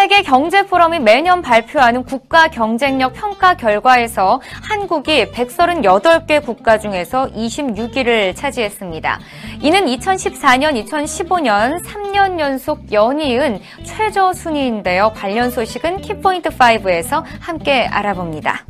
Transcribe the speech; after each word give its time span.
세계 0.00 0.22
경제 0.22 0.62
포럼이 0.62 0.98
매년 0.98 1.42
발표하는 1.42 2.04
국가 2.04 2.48
경쟁력 2.48 3.12
평가 3.12 3.52
결과에서 3.52 4.40
한국이 4.62 5.26
138개 5.26 6.42
국가 6.42 6.78
중에서 6.78 7.26
26위를 7.26 8.34
차지했습니다. 8.34 9.20
이는 9.60 9.84
2014년, 9.84 10.82
2015년 10.86 11.84
3년 11.84 12.40
연속 12.40 12.90
연이은 12.90 13.60
최저 13.84 14.32
순위인데요. 14.32 15.12
관련 15.14 15.50
소식은 15.50 16.00
키포인트 16.00 16.48
5에서 16.48 17.22
함께 17.38 17.84
알아봅니다. 17.84 18.64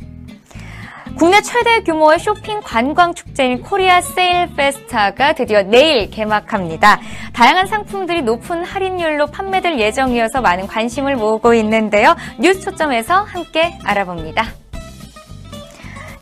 국내 1.17 1.41
최대 1.41 1.81
규모의 1.81 2.19
쇼핑 2.19 2.61
관광 2.61 3.13
축제인 3.13 3.61
코리아 3.61 4.01
세일 4.01 4.55
페스타가 4.55 5.33
드디어 5.33 5.61
내일 5.61 6.09
개막합니다. 6.09 6.99
다양한 7.33 7.67
상품들이 7.67 8.23
높은 8.23 8.63
할인율로 8.63 9.27
판매될 9.27 9.79
예정이어서 9.79 10.41
많은 10.41 10.67
관심을 10.67 11.15
모으고 11.15 11.53
있는데요. 11.53 12.15
뉴스 12.39 12.61
초점에서 12.61 13.21
함께 13.21 13.77
알아봅니다. 13.83 14.45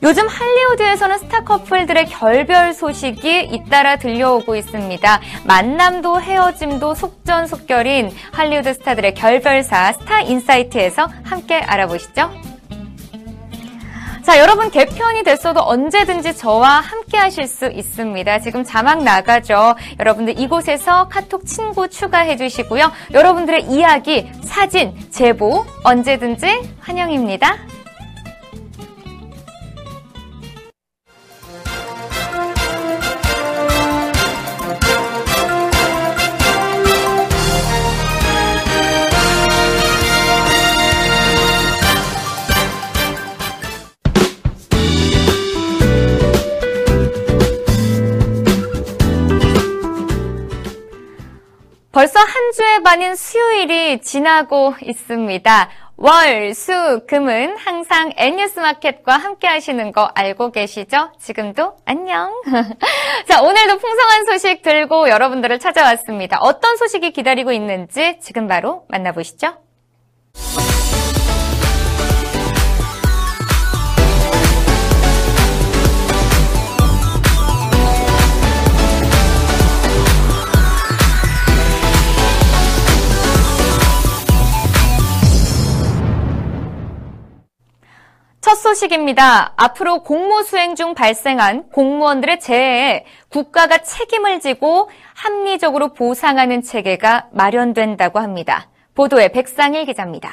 요즘 0.01 0.27
할리우드에서는 0.27 1.17
스타 1.17 1.43
커플들의 1.43 2.05
결별 2.05 2.73
소식이 2.73 3.49
잇따라 3.51 3.97
들려오고 3.97 4.55
있습니다. 4.55 5.21
만남도 5.45 6.21
헤어짐도 6.21 6.95
속전속결인 6.95 8.11
할리우드 8.31 8.73
스타들의 8.73 9.13
결별사 9.13 9.91
스타 9.93 10.21
인사이트에서 10.21 11.09
함께 11.23 11.55
알아보시죠. 11.55 12.31
자, 14.29 14.37
여러분 14.37 14.69
개편이 14.69 15.23
됐어도 15.23 15.59
언제든지 15.61 16.37
저와 16.37 16.81
함께 16.81 17.17
하실 17.17 17.47
수 17.47 17.65
있습니다. 17.65 18.41
지금 18.41 18.63
자막 18.63 19.01
나가죠. 19.01 19.73
여러분들 19.99 20.39
이곳에서 20.39 21.07
카톡 21.07 21.47
친구 21.47 21.87
추가해 21.87 22.37
주시고요. 22.37 22.91
여러분들의 23.11 23.63
이야기, 23.71 24.31
사진, 24.43 24.93
제보 25.09 25.65
언제든지 25.83 26.61
환영입니다. 26.79 27.57
반인 52.89 53.15
수요일이 53.15 54.01
지나고 54.01 54.73
있습니다. 54.81 55.69
월, 55.97 56.55
수, 56.55 57.05
금은 57.05 57.55
항상 57.55 58.11
N뉴스마켓과 58.17 59.15
함께 59.15 59.45
하시는 59.45 59.91
거 59.91 60.09
알고 60.15 60.51
계시죠? 60.51 61.11
지금도 61.19 61.77
안녕. 61.85 62.31
자, 63.29 63.43
오늘도 63.43 63.77
풍성한 63.77 64.25
소식 64.25 64.63
들고 64.63 65.07
여러분들을 65.07 65.59
찾아왔습니다. 65.59 66.39
어떤 66.41 66.77
소식이 66.77 67.11
기다리고 67.11 67.51
있는지 67.51 68.17
지금 68.21 68.47
바로 68.47 68.87
만나보시죠. 68.89 69.53
소식입니다. 88.69 89.53
앞으로 89.55 90.03
공모 90.03 90.43
수행 90.43 90.75
중 90.75 90.93
발생한 90.93 91.69
공무원들의 91.69 92.39
재해에 92.39 93.05
국가가 93.29 93.79
책임을 93.79 94.39
지고 94.39 94.89
합리적으로 95.15 95.93
보상하는 95.93 96.61
체계가 96.61 97.29
마련된다고 97.31 98.19
합니다. 98.19 98.69
보도에 98.93 99.29
백상일 99.29 99.85
기자입니다. 99.85 100.29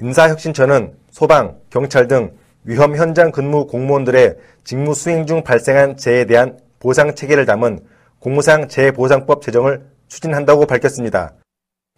인사혁신처는 0.00 0.96
소방, 1.10 1.58
경찰 1.70 2.06
등 2.06 2.36
위험 2.62 2.94
현장 2.94 3.32
근무 3.32 3.66
공무원들의 3.66 4.36
직무 4.62 4.94
수행 4.94 5.26
중 5.26 5.42
발생한 5.42 5.96
재해에 5.96 6.26
대한 6.26 6.60
보상 6.78 7.16
체계를 7.16 7.46
담은 7.46 7.80
공무상 8.20 8.68
재해보상법 8.68 9.42
제정을 9.42 9.84
추진한다고 10.06 10.66
밝혔습니다. 10.66 11.32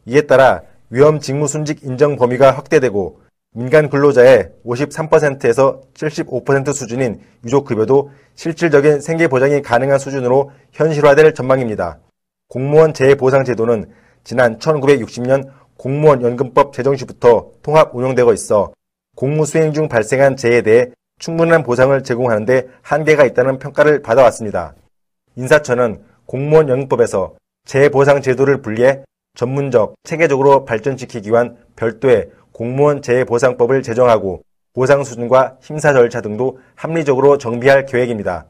이에 0.06 0.22
따라 0.22 0.62
위험 0.88 1.20
직무 1.20 1.46
순직 1.46 1.82
인정 1.82 2.16
범위가 2.16 2.52
확대되고 2.52 3.25
민간 3.58 3.88
근로자의 3.88 4.50
53%에서 4.66 5.80
75% 5.94 6.74
수준인 6.74 7.22
유족급여도 7.42 8.10
실질적인 8.34 9.00
생계 9.00 9.28
보장이 9.28 9.62
가능한 9.62 9.98
수준으로 9.98 10.50
현실화될 10.72 11.32
전망입니다. 11.32 11.98
공무원 12.50 12.92
재해보상제도는 12.92 13.90
지난 14.24 14.58
1960년 14.58 15.48
공무원 15.78 16.20
연금법 16.20 16.74
제정 16.74 16.96
시부터 16.96 17.52
통합 17.62 17.96
운영되고 17.96 18.34
있어 18.34 18.74
공무 19.16 19.46
수행 19.46 19.72
중 19.72 19.88
발생한 19.88 20.36
재해에 20.36 20.60
대해 20.60 20.88
충분한 21.18 21.62
보상을 21.62 22.02
제공하는 22.02 22.44
데 22.44 22.66
한계가 22.82 23.24
있다는 23.24 23.58
평가를 23.58 24.02
받아왔습니다. 24.02 24.74
인사처는 25.36 26.02
공무원 26.26 26.68
연금법에서 26.68 27.36
재해보상 27.64 28.20
제도를 28.20 28.60
분리해 28.60 29.02
전문적, 29.34 29.94
체계적으로 30.02 30.66
발전시키기 30.66 31.30
위한 31.30 31.56
별도의 31.76 32.28
공무원 32.56 33.02
재해보상법을 33.02 33.82
제정하고 33.82 34.40
보상 34.72 35.04
수준과 35.04 35.58
심사 35.60 35.92
절차 35.92 36.22
등도 36.22 36.58
합리적으로 36.74 37.36
정비할 37.36 37.84
계획입니다. 37.84 38.46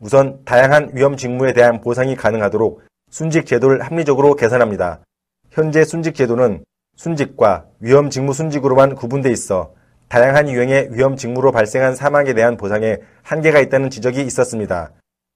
우선 0.00 0.42
다양한 0.46 0.92
위험 0.94 1.18
직무에 1.18 1.52
대한 1.52 1.82
보상이 1.82 2.16
가능하도록 2.16 2.80
순직 3.10 3.44
제도를 3.44 3.82
합리적으로 3.82 4.36
개선합니다. 4.36 5.00
현재 5.50 5.84
순직 5.84 6.14
제도는 6.14 6.64
순직과 6.96 7.66
위험 7.80 8.08
직무 8.08 8.32
순직으로만 8.32 8.94
구분돼 8.94 9.30
있어 9.32 9.74
다양한 10.08 10.48
유형의 10.48 10.88
위험 10.92 11.16
직무로 11.16 11.52
발생한 11.52 11.94
사망에 11.94 12.32
대한 12.32 12.56
보상에 12.56 12.96
한계가 13.22 13.60
있다는 13.60 13.90
지적이 13.90 14.22
있었습니다. 14.22 14.92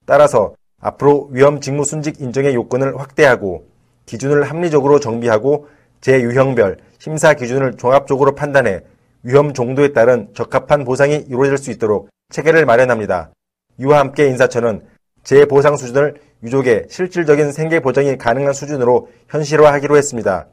따라서 0.07 0.55
앞으로 0.81 1.29
위험 1.31 1.61
직무 1.61 1.85
순직 1.85 2.19
인정의 2.19 2.55
요건을 2.55 2.99
확대하고 2.99 3.67
기준을 4.07 4.41
합리적으로 4.43 4.99
정비하고 4.99 5.67
제유형별 6.01 6.77
심사 6.99 7.33
기준을 7.33 7.77
종합적으로 7.77 8.35
판단해 8.35 8.81
위험 9.23 9.53
정도에 9.53 9.93
따른 9.93 10.29
적합한 10.33 10.85
보상이 10.85 11.15
이루어질 11.27 11.57
수 11.57 11.71
있도록 11.71 12.09
체계를 12.29 12.65
마련합니다. 12.65 13.31
이와 13.79 13.99
함께 13.99 14.27
인사처는 14.27 14.85
재보상 15.23 15.77
수준을 15.77 16.15
유족의 16.43 16.85
실질적인 16.89 17.51
생계 17.51 17.79
보장이 17.79 18.17
가능한 18.17 18.53
수준으로 18.53 19.09
현실화하기로 19.29 19.97
했습니다. 19.97 20.47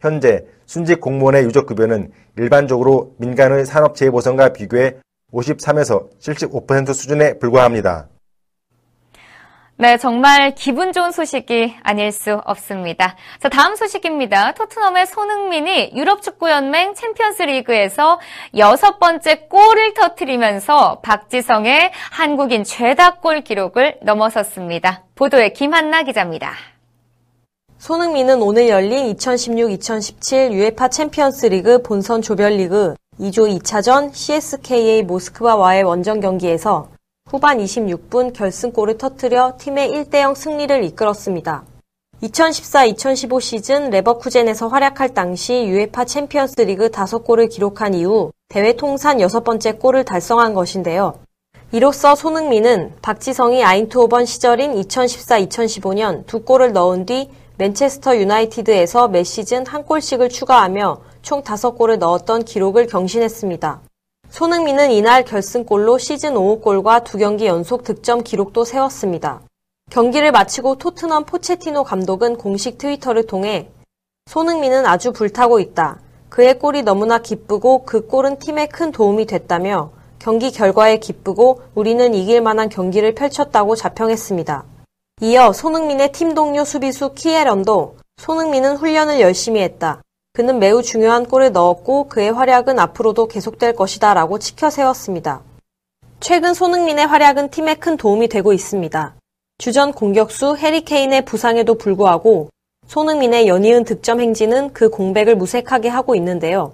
현재 0.00 0.44
순직 0.66 1.00
공무원의 1.00 1.44
유족 1.44 1.66
급여는 1.66 2.12
일반적으로 2.36 3.14
민간의 3.18 3.66
산업재해보상과 3.66 4.52
비교해 4.52 4.96
53에서 5.32 6.08
75% 6.20 6.94
수준에 6.94 7.38
불과합니다. 7.38 8.08
네, 9.80 9.96
정말 9.96 10.56
기분 10.56 10.92
좋은 10.92 11.12
소식이 11.12 11.76
아닐 11.84 12.10
수 12.10 12.40
없습니다. 12.44 13.14
자, 13.38 13.48
다음 13.48 13.76
소식입니다. 13.76 14.54
토트넘의 14.54 15.06
손흥민이 15.06 15.92
유럽 15.94 16.20
축구 16.20 16.50
연맹 16.50 16.94
챔피언스 16.94 17.42
리그에서 17.42 18.18
여섯 18.56 18.98
번째 18.98 19.46
골을 19.48 19.94
터트리면서 19.94 20.98
박지성의 21.02 21.92
한국인 22.10 22.64
최다 22.64 23.20
골 23.20 23.42
기록을 23.42 23.98
넘어섰습니다. 24.02 25.04
보도에 25.14 25.50
김한나 25.50 26.02
기자입니다. 26.02 26.54
손흥민은 27.78 28.42
오늘 28.42 28.68
열린 28.68 29.14
2016-2017 29.14 30.54
UEFA 30.54 30.88
챔피언스 30.90 31.46
리그 31.46 31.82
본선 31.82 32.20
조별리그 32.20 32.94
2조 33.20 33.60
2차전 33.60 34.12
CSKA 34.12 35.04
모스크바와의 35.04 35.84
원정 35.84 36.18
경기에서 36.18 36.88
후반 37.30 37.58
26분 37.58 38.32
결승골을 38.32 38.96
터뜨려 38.96 39.56
팀의 39.58 39.90
1대0 39.90 40.34
승리를 40.34 40.82
이끌었습니다. 40.84 41.62
2014-2015 42.22 43.40
시즌 43.40 43.90
레버쿠젠에서 43.90 44.68
활약할 44.68 45.12
당시 45.12 45.66
UEFA 45.66 46.06
챔피언스 46.06 46.62
리그 46.62 46.88
5골을 46.88 47.50
기록한 47.50 47.92
이후 47.92 48.32
대회 48.48 48.72
통산 48.72 49.18
6번째 49.18 49.78
골을 49.78 50.04
달성한 50.04 50.54
것인데요. 50.54 51.18
이로써 51.70 52.14
손흥민은 52.14 52.94
박지성이 53.02 53.62
아인트호번 53.62 54.24
시절인 54.24 54.74
2014-2015년 54.80 56.24
두 56.26 56.44
골을 56.44 56.72
넣은 56.72 57.04
뒤 57.04 57.28
맨체스터 57.58 58.16
유나이티드에서 58.16 59.08
매 59.08 59.22
시즌 59.22 59.66
한 59.66 59.84
골씩을 59.84 60.30
추가하며 60.30 61.02
총 61.20 61.42
5골을 61.42 61.98
넣었던 61.98 62.44
기록을 62.44 62.86
경신했습니다. 62.86 63.82
손흥민은 64.30 64.90
이날 64.90 65.24
결승골로 65.24 65.96
시즌 65.98 66.34
5호 66.34 66.60
골과 66.60 67.02
두 67.02 67.16
경기 67.16 67.46
연속 67.46 67.82
득점 67.82 68.22
기록도 68.22 68.64
세웠습니다. 68.64 69.40
경기를 69.90 70.32
마치고 70.32 70.76
토트넘 70.76 71.24
포체티노 71.24 71.84
감독은 71.84 72.36
공식 72.36 72.76
트위터를 72.76 73.26
통해 73.26 73.70
손흥민은 74.26 74.84
아주 74.84 75.12
불타고 75.12 75.60
있다. 75.60 76.00
그의 76.28 76.58
골이 76.58 76.82
너무나 76.82 77.18
기쁘고 77.18 77.84
그 77.84 78.06
골은 78.06 78.38
팀에 78.38 78.66
큰 78.66 78.92
도움이 78.92 79.24
됐다며 79.24 79.90
경기 80.18 80.52
결과에 80.52 80.98
기쁘고 80.98 81.62
우리는 81.74 82.12
이길 82.12 82.42
만한 82.42 82.68
경기를 82.68 83.14
펼쳤다고 83.14 83.76
자평했습니다. 83.76 84.64
이어 85.22 85.52
손흥민의 85.54 86.12
팀 86.12 86.34
동료 86.34 86.64
수비수 86.64 87.14
키에런도 87.14 87.96
손흥민은 88.18 88.76
훈련을 88.76 89.20
열심히 89.20 89.62
했다. 89.62 90.02
그는 90.38 90.60
매우 90.60 90.84
중요한 90.84 91.26
골을 91.26 91.50
넣었고 91.50 92.06
그의 92.06 92.30
활약은 92.30 92.78
앞으로도 92.78 93.26
계속될 93.26 93.74
것이다 93.74 94.14
라고 94.14 94.38
치켜 94.38 94.70
세웠습니다. 94.70 95.42
최근 96.20 96.54
손흥민의 96.54 97.08
활약은 97.08 97.50
팀에 97.50 97.74
큰 97.74 97.96
도움이 97.96 98.28
되고 98.28 98.52
있습니다. 98.52 99.16
주전 99.58 99.92
공격수 99.92 100.56
해리케인의 100.56 101.24
부상에도 101.24 101.74
불구하고 101.74 102.50
손흥민의 102.86 103.48
연이은 103.48 103.82
득점 103.82 104.20
행진은 104.20 104.72
그 104.72 104.90
공백을 104.90 105.34
무색하게 105.34 105.88
하고 105.88 106.14
있는데요. 106.14 106.72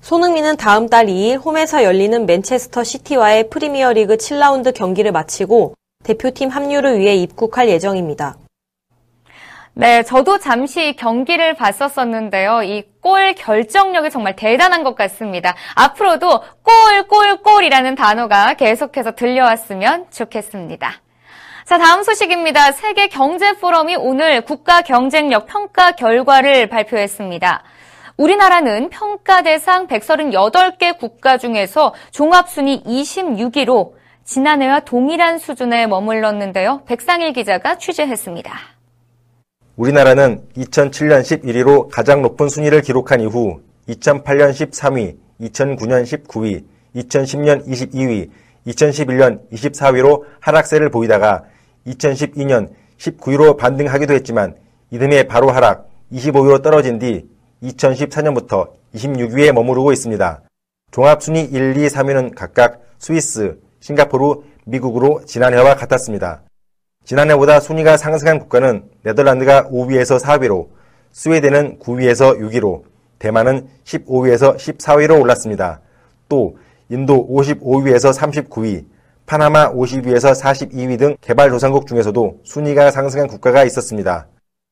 손흥민은 0.00 0.56
다음 0.56 0.88
달 0.88 1.06
2일 1.06 1.40
홈에서 1.40 1.84
열리는 1.84 2.26
맨체스터 2.26 2.82
시티와의 2.82 3.48
프리미어리그 3.48 4.16
7라운드 4.16 4.74
경기를 4.74 5.12
마치고 5.12 5.74
대표팀 6.02 6.48
합류를 6.48 6.98
위해 6.98 7.14
입국할 7.14 7.68
예정입니다. 7.68 8.38
네, 9.76 10.02
저도 10.04 10.38
잠시 10.38 10.94
경기를 10.96 11.54
봤었었는데요. 11.54 12.62
이 12.62 12.84
골 13.04 13.34
결정력이 13.34 14.08
정말 14.08 14.34
대단한 14.34 14.82
것 14.82 14.94
같습니다. 14.94 15.54
앞으로도 15.74 16.40
골, 16.62 17.06
골, 17.06 17.36
골이라는 17.42 17.94
단어가 17.96 18.54
계속해서 18.54 19.12
들려왔으면 19.12 20.06
좋겠습니다. 20.10 20.90
자, 21.66 21.76
다음 21.78 22.02
소식입니다. 22.02 22.72
세계 22.72 23.08
경제 23.08 23.52
포럼이 23.58 23.96
오늘 23.96 24.40
국가 24.40 24.80
경쟁력 24.80 25.44
평가 25.44 25.92
결과를 25.92 26.70
발표했습니다. 26.70 27.62
우리나라는 28.16 28.88
평가 28.88 29.42
대상 29.42 29.86
138개 29.86 30.96
국가 30.98 31.36
중에서 31.36 31.92
종합순위 32.10 32.84
26위로 32.84 33.92
지난해와 34.24 34.80
동일한 34.80 35.36
수준에 35.36 35.86
머물렀는데요. 35.86 36.84
백상일 36.86 37.34
기자가 37.34 37.76
취재했습니다. 37.76 38.73
우리나라는 39.76 40.40
2007년 40.56 41.22
11위로 41.22 41.88
가장 41.90 42.22
높은 42.22 42.48
순위를 42.48 42.80
기록한 42.80 43.20
이후 43.20 43.60
2008년 43.88 44.50
13위, 44.52 45.16
2009년 45.40 46.04
19위, 46.04 46.64
2010년 46.94 47.66
22위, 47.66 48.30
2011년 48.68 49.40
24위로 49.50 50.22
하락세를 50.38 50.90
보이다가 50.90 51.42
2012년 51.88 52.70
19위로 52.98 53.56
반등하기도 53.56 54.14
했지만 54.14 54.54
이듬해 54.92 55.24
바로 55.24 55.50
하락 55.50 55.90
25위로 56.12 56.62
떨어진 56.62 57.00
뒤 57.00 57.26
2014년부터 57.64 58.70
26위에 58.94 59.50
머무르고 59.50 59.92
있습니다. 59.92 60.42
종합순위 60.92 61.40
1, 61.50 61.76
2, 61.76 61.86
3위는 61.88 62.36
각각 62.36 62.80
스위스, 63.00 63.58
싱가포르, 63.80 64.42
미국으로 64.66 65.24
지난해와 65.26 65.74
같았습니다. 65.74 66.42
지난해보다 67.04 67.60
순위가 67.60 67.98
상승한 67.98 68.38
국가는 68.38 68.82
네덜란드가 69.02 69.68
5위에서 69.68 70.18
4위로, 70.18 70.68
스웨덴은 71.12 71.78
9위에서 71.78 72.38
6위로, 72.40 72.82
대만은 73.18 73.68
15위에서 73.84 74.56
14위로 74.56 75.20
올랐습니다. 75.20 75.80
또 76.30 76.56
인도 76.88 77.28
55위에서 77.28 78.16
39위, 78.16 78.86
파나마 79.26 79.70
50위에서 79.70 80.34
42위 80.34 80.98
등 80.98 81.16
개발도상국 81.20 81.86
중에서도 81.86 82.40
순위가 82.42 82.90
상승한 82.90 83.28
국가가 83.28 83.64
있었습니다. 83.64 84.26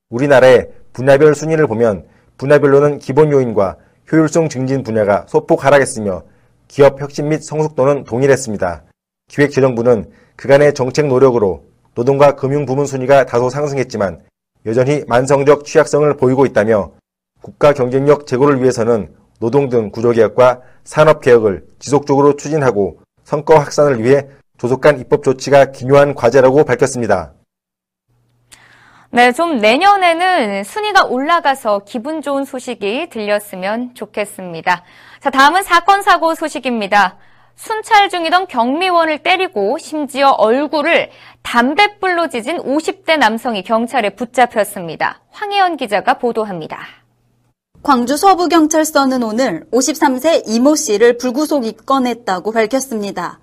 우리나라의 0.09 0.71
분야별 0.95 1.35
순위를 1.35 1.67
보면 1.67 2.07
분야별로는 2.39 2.99
기본 2.99 3.31
요인과 3.31 3.77
효율성 4.11 4.49
증진 4.49 4.83
분야가 4.83 5.27
소폭 5.29 5.65
하락했으며 5.65 6.23
기업 6.69 7.01
혁신 7.01 7.29
및 7.29 7.43
성숙도는 7.43 8.05
동일했습니다. 8.05 8.85
기획재정부는 9.29 10.11
그간의 10.37 10.75
정책 10.75 11.07
노력으로 11.07 11.72
노동과 11.95 12.37
금융 12.37 12.65
부문 12.67 12.87
순위가 12.87 13.27
다소 13.27 13.51
상승했지만 13.51 14.21
여전히 14.67 15.03
만성적 15.07 15.65
취약성을 15.65 16.17
보이고 16.17 16.47
있다며 16.47 16.93
국가 17.43 17.73
경쟁력 17.73 18.27
제고를 18.27 18.61
위해서는 18.61 19.15
노동 19.41 19.69
등 19.69 19.91
구조개혁과 19.91 20.61
산업개혁을 20.85 21.65
지속적으로 21.79 22.37
추진하고 22.37 23.01
성과 23.25 23.59
확산을 23.59 24.03
위해 24.03 24.29
조속한 24.59 25.01
입법 25.01 25.25
조치가 25.25 25.73
기묘한 25.73 26.15
과제라고 26.15 26.65
밝혔습니다. 26.65 27.33
네, 29.11 29.33
좀 29.33 29.59
내년에는 29.59 30.65
순위가 30.65 31.05
올라가서 31.05 31.81
기분 31.85 32.23
좋은 32.23 32.45
소식이 32.45 33.09
들렸으면 33.11 33.95
좋겠습니다. 33.95 34.85
자, 35.21 35.31
다음은 35.31 35.65
사건 35.65 36.03
사고 36.03 36.35
소식입니다. 36.35 37.19
순찰 37.57 38.09
중이던 38.09 38.49
경미원을 38.49 39.23
때리고 39.23 39.79
심지어 39.79 40.31
얼굴을 40.31 41.11
담뱃불로 41.43 42.29
지진 42.29 42.59
50대 42.59 43.19
남성이 43.19 43.63
경찰에 43.63 44.11
붙잡혔습니다. 44.11 45.21
황혜연 45.31 45.77
기자가 45.77 46.19
보도합니다. 46.19 46.79
광주 47.83 48.17
서부경찰서는 48.17 49.23
오늘 49.23 49.67
53세 49.73 50.45
이모 50.47 50.77
씨를 50.77 51.19
불구속 51.19 51.67
입건했다고 51.67 52.53
밝혔습니다. 52.53 53.41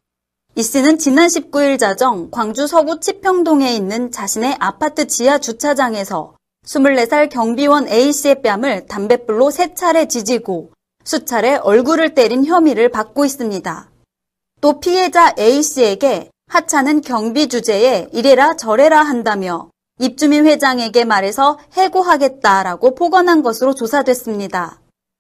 이 0.56 0.64
씨는 0.64 0.98
지난 0.98 1.28
19일 1.28 1.78
자정 1.78 2.32
광주 2.32 2.66
서구 2.68 3.00
치평동에 3.00 3.74
있는 3.74 4.12
자신의 4.12 4.56
아파트 4.60 5.08
지하 5.08 5.38
주차장에서 5.38 6.36
24살 6.66 7.30
경비원 7.30 7.88
A씨의 7.88 8.42
뺨을 8.42 8.86
담뱃불로 8.88 9.52
세 9.52 9.74
차례 9.74 10.08
지지고 10.08 10.72
수차례 11.04 11.56
얼굴을 11.56 12.14
때린 12.14 12.46
혐의를 12.46 12.90
받고 12.90 13.26
있습니다. 13.26 13.90
또 14.62 14.80
피해자 14.80 15.34
A씨에게 15.38 16.30
하차는 16.48 17.02
경비 17.02 17.48
주제에 17.48 18.10
이래라 18.12 18.56
저래라 18.56 19.02
한다며 19.02 19.70
입주민 20.00 20.46
회장에게 20.46 21.06
말해서 21.06 21.60
해고하겠다라고 21.74 22.96
폭언한 22.96 23.42
것으로 23.42 23.74
조사됐습니다. 23.74 24.80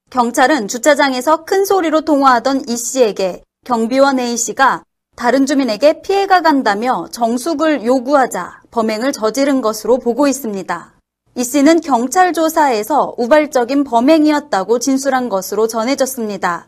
경찰은 0.09 0.68
주차장에서 0.68 1.45
큰 1.45 1.65
소리로 1.65 2.01
통화하던 2.01 2.68
이 2.68 2.75
씨에게 2.75 3.44
경비원 3.65 4.19
A씨가 4.19 4.83
다른 5.15 5.45
주민에게 5.45 6.01
피해가 6.01 6.42
간다며 6.42 7.07
정숙을 7.12 7.85
요구하자 7.85 8.62
범행을 8.71 9.12
저지른 9.12 9.62
것으로 9.62 10.00
보고 10.00 10.27
있습니다. 10.27 10.94
이 11.35 11.44
씨는 11.44 11.81
경찰 11.81 12.33
조사에서 12.33 13.13
우발적인 13.18 13.83
범행이었다고 13.83 14.80
진술한 14.80 15.30
것으로 15.30 15.68
전해졌습니다. 15.68 16.68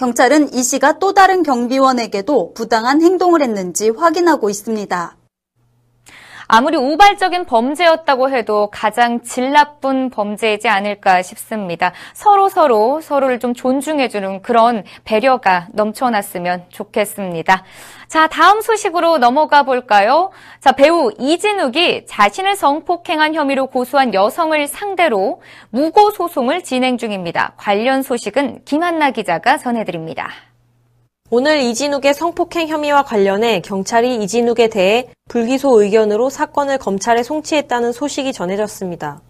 경찰은 0.00 0.54
이 0.54 0.62
씨가 0.62 0.98
또 0.98 1.12
다른 1.12 1.42
경비원에게도 1.42 2.54
부당한 2.54 3.02
행동을 3.02 3.42
했는지 3.42 3.90
확인하고 3.90 4.48
있습니다. 4.48 5.19
아무리 6.52 6.76
우발적인 6.76 7.44
범죄였다고 7.44 8.28
해도 8.30 8.70
가장 8.72 9.22
질 9.22 9.52
나쁜 9.52 10.10
범죄이지 10.10 10.68
않을까 10.68 11.22
싶습니다. 11.22 11.92
서로 12.12 12.48
서로 12.48 13.00
서로를 13.00 13.38
좀 13.38 13.54
존중해주는 13.54 14.42
그런 14.42 14.82
배려가 15.04 15.68
넘쳐났으면 15.72 16.64
좋겠습니다. 16.68 17.62
자, 18.08 18.26
다음 18.26 18.62
소식으로 18.62 19.18
넘어가 19.18 19.62
볼까요? 19.62 20.32
자, 20.58 20.72
배우 20.72 21.12
이진욱이 21.20 22.06
자신을 22.06 22.56
성폭행한 22.56 23.36
혐의로 23.36 23.68
고소한 23.68 24.12
여성을 24.12 24.66
상대로 24.66 25.40
무고 25.70 26.10
소송을 26.10 26.64
진행 26.64 26.98
중입니다. 26.98 27.52
관련 27.58 28.02
소식은 28.02 28.62
김한나 28.64 29.12
기자가 29.12 29.56
전해드립니다. 29.56 30.49
오늘 31.32 31.60
이진욱의 31.60 32.12
성폭행 32.14 32.66
혐의와 32.66 33.04
관련해 33.04 33.60
경찰이 33.60 34.16
이진욱에 34.22 34.68
대해 34.68 35.08
불기소 35.28 35.80
의견으로 35.80 36.28
사건을 36.28 36.78
검찰에 36.78 37.22
송치했다는 37.22 37.92
소식이 37.92 38.32
전해졌습니다. 38.32 39.20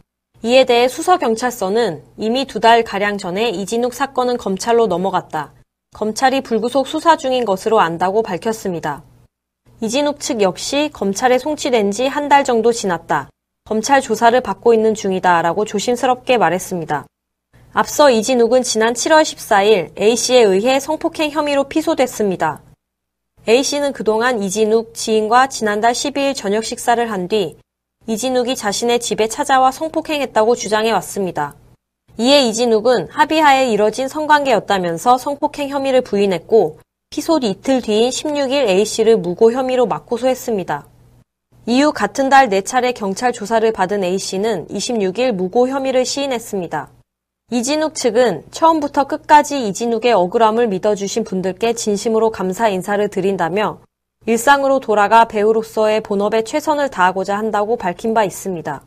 이에 0.43 0.65
대해 0.65 0.89
수서경찰서는 0.89 2.03
이미 2.17 2.47
두 2.47 2.59
달 2.59 2.83
가량 2.85 3.19
전에 3.19 3.51
이진욱 3.51 3.93
사건은 3.93 4.39
검찰로 4.39 4.87
넘어갔다. 4.87 5.53
검찰이 5.95 6.41
불구속 6.41 6.87
수사 6.87 7.19
중인 7.19 7.45
것으로 7.45 7.81
안다고 7.81 8.23
밝혔습니다. 8.23 9.03
이진욱 9.83 10.21
측 10.21 10.41
역시 10.41 10.89
검찰에 10.95 11.37
송치된 11.39 11.91
지 11.91 12.07
한 12.07 12.31
달 12.31 12.45
정도 12.45 12.73
지났다. 12.73 13.29
검찰 13.67 14.01
조사를 14.01 14.41
받고 14.41 14.73
있는 14.73 14.95
중이다 14.95 15.43
라고 15.43 15.67
조심스럽게 15.67 16.39
말했습니다. 16.39 17.05
앞서 17.73 18.11
이진욱은 18.11 18.65
지난 18.65 18.95
7월 18.95 19.23
14일 19.23 19.97
A씨에 20.01 20.43
의해 20.43 20.81
성폭행 20.81 21.31
혐의로 21.31 21.65
피소됐습니다. 21.65 22.63
A씨는 23.49 23.93
그동안 23.93 24.43
이진욱 24.43 24.93
지인과 24.95 25.49
지난달 25.49 25.93
12일 25.93 26.35
저녁 26.35 26.65
식사를 26.65 27.11
한 27.11 27.29
뒤 27.29 27.57
이진욱이 28.07 28.57
자신의 28.57 28.99
집에 28.99 29.29
찾아와 29.29 29.71
성폭행했다고 29.71 30.57
주장해 30.57 30.91
왔습니다. 30.91 31.55
이에 32.19 32.41
이진욱은 32.49 33.09
합의하에 33.09 33.71
이뤄진 33.71 34.09
성관계였다면서 34.09 35.17
성폭행 35.19 35.69
혐의를 35.69 36.01
부인했고 36.01 36.81
피소 37.11 37.39
이틀 37.41 37.81
뒤인 37.83 38.11
16일 38.11 38.69
A씨를 38.69 39.17
무고 39.17 39.53
혐의로 39.53 39.87
맞고소했습니다. 39.87 40.89
이후 41.67 41.93
같은 41.93 42.29
달 42.31 42.49
4차례 42.49 42.95
경찰 42.95 43.33
조사를 43.33 43.71
받은 43.73 44.03
A씨는 44.03 44.67
26일 44.69 45.31
무고 45.33 45.69
혐의를 45.69 46.05
시인했습니다. 46.05 46.91
이진욱 47.53 47.97
측은 47.97 48.45
처음부터 48.53 49.09
끝까지 49.09 49.67
이진욱의 49.67 50.13
억울함을 50.13 50.69
믿어주신 50.69 51.25
분들께 51.25 51.73
진심으로 51.73 52.31
감사 52.31 52.69
인사를 52.69 53.09
드린다며 53.09 53.81
일상으로 54.27 54.79
돌아가 54.79 55.25
배우로서의 55.25 56.03
본업에 56.03 56.45
최선을 56.45 56.91
다하고자 56.91 57.37
한다고 57.37 57.77
밝힌 57.77 58.15
바 58.15 58.23
있습니다. 58.23 58.85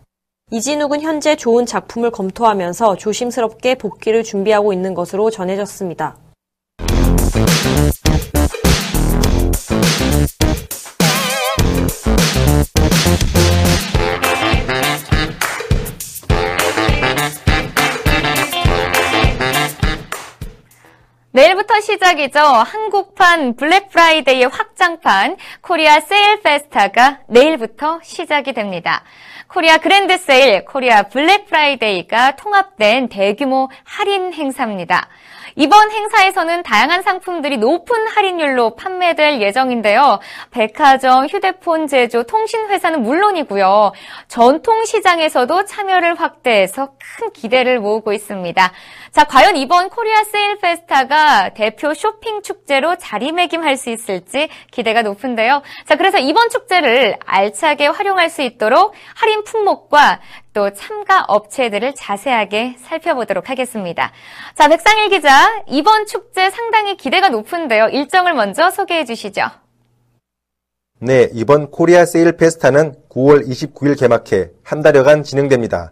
이진욱은 0.51 1.01
현재 1.01 1.35
좋은 1.35 1.65
작품을 1.65 2.11
검토하면서 2.11 2.95
조심스럽게 2.95 3.75
복귀를 3.75 4.23
준비하고 4.23 4.71
있는 4.71 4.93
것으로 4.93 5.29
전해졌습니다. 5.29 6.15
내일부터 21.35 21.81
시작이죠. 21.81 22.39
한국판 22.39 23.55
블랙 23.55 23.89
프라이데이 23.89 24.43
확장판 24.43 25.37
코리아 25.61 25.99
세일 25.99 26.41
페스타가 26.41 27.21
내일부터 27.27 27.99
시작이 28.03 28.53
됩니다. 28.53 29.03
코리아 29.47 29.79
그랜드 29.79 30.15
세일, 30.15 30.63
코리아 30.63 31.01
블랙 31.01 31.47
프라이데이가 31.47 32.35
통합된 32.35 33.09
대규모 33.09 33.69
할인 33.83 34.31
행사입니다. 34.31 35.07
이번 35.55 35.91
행사에서는 35.91 36.63
다양한 36.63 37.03
상품들이 37.03 37.57
높은 37.57 38.07
할인율로 38.07 38.75
판매될 38.75 39.41
예정인데요. 39.41 40.19
백화점, 40.51 41.27
휴대폰 41.27 41.87
제조, 41.87 42.23
통신회사는 42.23 43.03
물론이고요. 43.03 43.91
전통시장에서도 44.27 45.65
참여를 45.65 46.19
확대해서 46.19 46.93
큰 47.17 47.31
기대를 47.31 47.79
모으고 47.79 48.13
있습니다. 48.13 48.71
자, 49.13 49.25
과연 49.25 49.57
이번 49.57 49.91
코리아 49.91 50.23
세일 50.23 50.57
페스타가 50.57 51.49
대표 51.53 51.93
쇼핑 51.93 52.41
축제로 52.41 52.95
자리매김할 52.95 53.77
수 53.77 53.91
있을지 53.91 54.49
기대가 54.71 55.03
높은데요. 55.03 55.61
자, 55.85 55.97
그래서 55.97 56.17
이번 56.17 56.49
축제를 56.49 57.17
알차게 57.23 57.85
활용할 57.85 58.31
수 58.31 58.41
있도록 58.41 58.93
할인 59.13 59.43
품목과 59.43 60.19
또 60.53 60.73
참가 60.73 61.25
업체들을 61.27 61.93
자세하게 61.93 62.77
살펴보도록 62.79 63.51
하겠습니다. 63.51 64.11
자, 64.55 64.67
백상일 64.67 65.09
기자, 65.09 65.61
이번 65.67 66.07
축제 66.07 66.49
상당히 66.49 66.97
기대가 66.97 67.29
높은데요. 67.29 67.89
일정을 67.89 68.33
먼저 68.33 68.71
소개해 68.71 69.05
주시죠. 69.05 69.43
네, 70.97 71.29
이번 71.33 71.69
코리아 71.69 72.05
세일 72.05 72.35
페스타는 72.35 72.95
9월 73.11 73.47
29일 73.47 73.99
개막해 73.99 74.49
한 74.63 74.81
달여간 74.81 75.21
진행됩니다. 75.21 75.91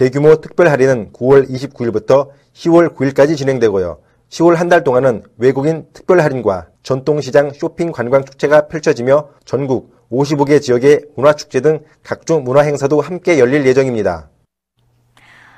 대규모 0.00 0.36
특별 0.36 0.68
할인은 0.70 1.12
9월 1.12 1.46
29일부터 1.50 2.30
10월 2.54 2.96
9일까지 2.96 3.36
진행되고요. 3.36 3.98
10월 4.30 4.54
한 4.54 4.70
달 4.70 4.82
동안은 4.82 5.24
외국인 5.36 5.84
특별 5.92 6.22
할인과 6.22 6.68
전통시장 6.82 7.52
쇼핑 7.52 7.92
관광 7.92 8.24
축제가 8.24 8.68
펼쳐지며 8.68 9.28
전국 9.44 9.92
55개 10.10 10.62
지역의 10.62 11.02
문화축제 11.16 11.60
등 11.60 11.80
각종 12.02 12.44
문화 12.44 12.62
행사도 12.62 13.02
함께 13.02 13.38
열릴 13.38 13.66
예정입니다. 13.66 14.30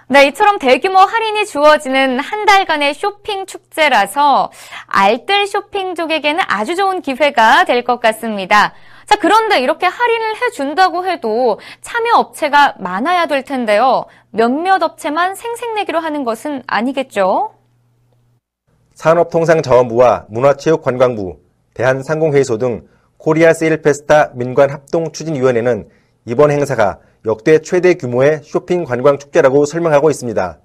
네, 0.08 0.26
이처럼 0.26 0.58
대규모 0.58 0.98
할인이 0.98 1.46
주어지는 1.46 2.18
한 2.18 2.44
달간의 2.44 2.94
쇼핑 2.94 3.46
축제라서 3.46 4.50
알뜰 4.88 5.46
쇼핑족에게는 5.46 6.42
아주 6.48 6.74
좋은 6.74 7.00
기회가 7.00 7.62
될 7.64 7.84
것 7.84 8.00
같습니다. 8.00 8.74
자, 9.06 9.16
그런데 9.16 9.60
이렇게 9.60 9.86
할인을 9.86 10.36
해준다고 10.42 11.06
해도 11.06 11.58
참여 11.80 12.14
업체가 12.16 12.76
많아야 12.78 13.26
될 13.26 13.42
텐데요. 13.44 14.04
몇몇 14.30 14.82
업체만 14.82 15.34
생색내기로 15.34 15.98
하는 15.98 16.24
것은 16.24 16.62
아니겠죠? 16.66 17.54
산업통상자원부와 18.94 20.26
문화체육관광부, 20.28 21.38
대한상공회의소 21.74 22.58
등 22.58 22.86
코리아 23.16 23.52
세일 23.52 23.82
페스타 23.82 24.32
민관 24.34 24.70
합동 24.70 25.12
추진위원회는 25.12 25.88
이번 26.26 26.50
행사가 26.50 26.98
역대 27.26 27.60
최대 27.60 27.94
규모의 27.94 28.40
쇼핑 28.42 28.84
관광 28.84 29.18
축제라고 29.18 29.64
설명하고 29.64 30.10
있습니다. 30.10 30.58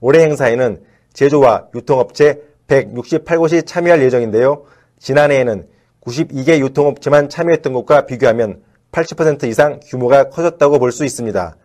올해 0.00 0.22
행사에는 0.22 0.82
제조와 1.12 1.68
유통업체 1.74 2.42
168곳이 2.68 3.66
참여할 3.66 4.02
예정인데요. 4.02 4.64
지난해에는 4.98 5.68
92개 6.06 6.58
유통업체만 6.58 7.28
참여했던 7.28 7.72
것과 7.72 8.06
비교하면 8.06 8.62
80% 8.92 9.44
이상 9.44 9.80
규모가 9.84 10.28
커졌다고 10.28 10.78
볼 10.78 10.92
수 10.92 11.04
있습니다. 11.04 11.56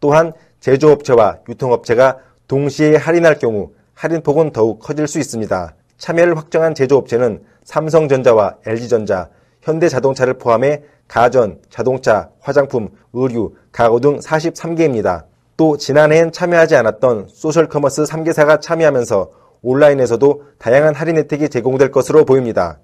또한 0.00 0.32
제조업체와 0.60 1.38
유통업체가 1.48 2.18
동시에 2.48 2.96
할인할 2.96 3.38
경우 3.38 3.70
할인폭은 3.94 4.52
더욱 4.52 4.78
커질 4.80 5.06
수 5.06 5.18
있습니다. 5.18 5.74
참여를 5.98 6.36
확정한 6.36 6.74
제조업체는 6.74 7.42
삼성전자와 7.64 8.56
LG전자, 8.66 9.28
현대자동차를 9.62 10.34
포함해 10.34 10.82
가전, 11.06 11.60
자동차, 11.68 12.30
화장품, 12.40 12.88
의류, 13.12 13.54
가구 13.72 14.00
등 14.00 14.18
43개입니다. 14.18 15.24
또 15.56 15.76
지난해엔 15.76 16.32
참여하지 16.32 16.76
않았던 16.76 17.28
소셜커머스 17.28 18.04
3개사가 18.04 18.60
참여하면서 18.62 19.30
온라인에서도 19.62 20.42
다양한 20.58 20.94
할인 20.94 21.16
혜택이 21.18 21.50
제공될 21.50 21.90
것으로 21.90 22.24
보입니다. 22.24 22.78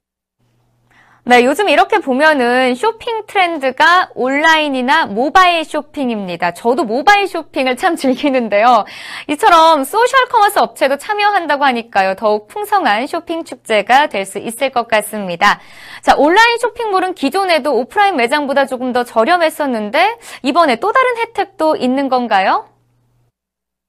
네, 1.29 1.45
요즘 1.45 1.69
이렇게 1.69 1.99
보면은 1.99 2.77
쇼핑 2.77 3.25
트렌드가 3.27 4.11
온라인이나 4.15 5.07
모바일 5.07 5.65
쇼핑입니다. 5.65 6.55
저도 6.55 6.85
모바일 6.85 7.27
쇼핑을 7.27 7.77
참 7.77 7.97
즐기는데요. 7.97 8.85
이처럼 9.27 9.83
소셜 9.83 10.27
커머스 10.31 10.61
업체도 10.61 10.99
참여한다고 10.99 11.65
하니까요. 11.65 12.15
더욱 12.15 12.47
풍성한 12.47 13.09
쇼핑 13.09 13.43
축제가 13.45 14.07
될 14.07 14.25
수 14.25 14.39
있을 14.39 14.71
것 14.71 14.87
같습니다. 14.87 15.59
자, 16.03 16.15
온라인 16.17 16.59
쇼핑몰은 16.59 17.15
기존에도 17.15 17.77
오프라인 17.77 18.15
매장보다 18.15 18.67
조금 18.67 18.93
더 18.93 19.03
저렴했었는데 19.03 20.19
이번에 20.45 20.77
또 20.77 20.93
다른 20.93 21.17
혜택도 21.17 21.75
있는 21.75 22.09
건가요? 22.09 22.69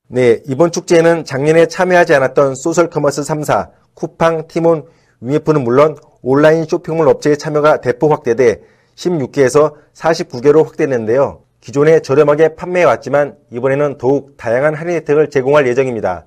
네, 0.08 0.40
이번 0.48 0.72
축제에는 0.72 1.24
작년에 1.24 1.68
참여하지 1.68 2.16
않았던 2.16 2.56
소셜 2.56 2.90
커머스 2.90 3.22
3사, 3.22 3.70
쿠팡, 3.94 4.48
티몬, 4.48 4.86
위메프는 5.22 5.64
물론 5.64 5.96
온라인 6.22 6.66
쇼핑몰 6.66 7.08
업체의 7.08 7.38
참여가 7.38 7.82
대폭 7.82 8.12
확대돼 8.12 8.62
16개에서 8.96 9.74
49개로 9.94 10.64
확대했는데요. 10.66 11.42
기존에 11.62 12.00
저렴하게 12.00 12.56
판매해왔지만 12.56 13.36
이번에는 13.52 13.98
더욱 13.98 14.38
다양한 14.38 14.74
할인 14.76 14.96
혜택을 14.96 15.30
제공할 15.30 15.68
예정입니다. 15.68 16.26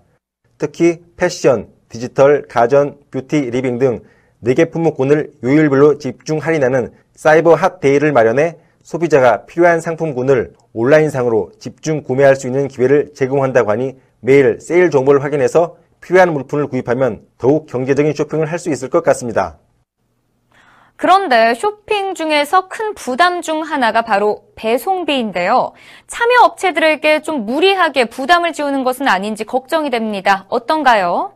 특히 0.58 1.02
패션, 1.16 1.68
디지털, 1.88 2.46
가전, 2.48 2.98
뷰티, 3.10 3.50
리빙 3.50 3.78
등 3.78 4.00
4개 4.44 4.70
품목군을 4.70 5.32
요일별로 5.42 5.98
집중 5.98 6.38
할인하는 6.38 6.92
사이버 7.14 7.54
핫 7.54 7.80
데이를 7.80 8.12
마련해 8.12 8.56
소비자가 8.82 9.44
필요한 9.46 9.80
상품군을 9.80 10.54
온라인상으로 10.72 11.52
집중 11.58 12.02
구매할 12.02 12.36
수 12.36 12.46
있는 12.46 12.68
기회를 12.68 13.12
제공한다고 13.14 13.70
하니 13.70 13.96
매일 14.20 14.60
세일 14.60 14.90
정보를 14.90 15.22
확인해서 15.22 15.76
필요한 16.00 16.32
물품을 16.32 16.66
구입하면 16.68 17.22
더욱 17.38 17.66
경제적인 17.66 18.14
쇼핑을 18.14 18.50
할 18.50 18.58
수 18.58 18.70
있을 18.70 18.88
것 18.90 19.02
같습니다. 19.02 19.58
그런데 20.96 21.54
쇼핑 21.54 22.14
중에서 22.14 22.68
큰 22.68 22.94
부담 22.94 23.40
중 23.40 23.62
하나가 23.62 24.02
바로 24.02 24.44
배송비인데요. 24.54 25.72
참여 26.06 26.42
업체들에게 26.44 27.22
좀 27.22 27.46
무리하게 27.46 28.06
부담을 28.10 28.52
지우는 28.52 28.84
것은 28.84 29.08
아닌지 29.08 29.44
걱정이 29.44 29.88
됩니다. 29.88 30.44
어떤가요? 30.50 31.32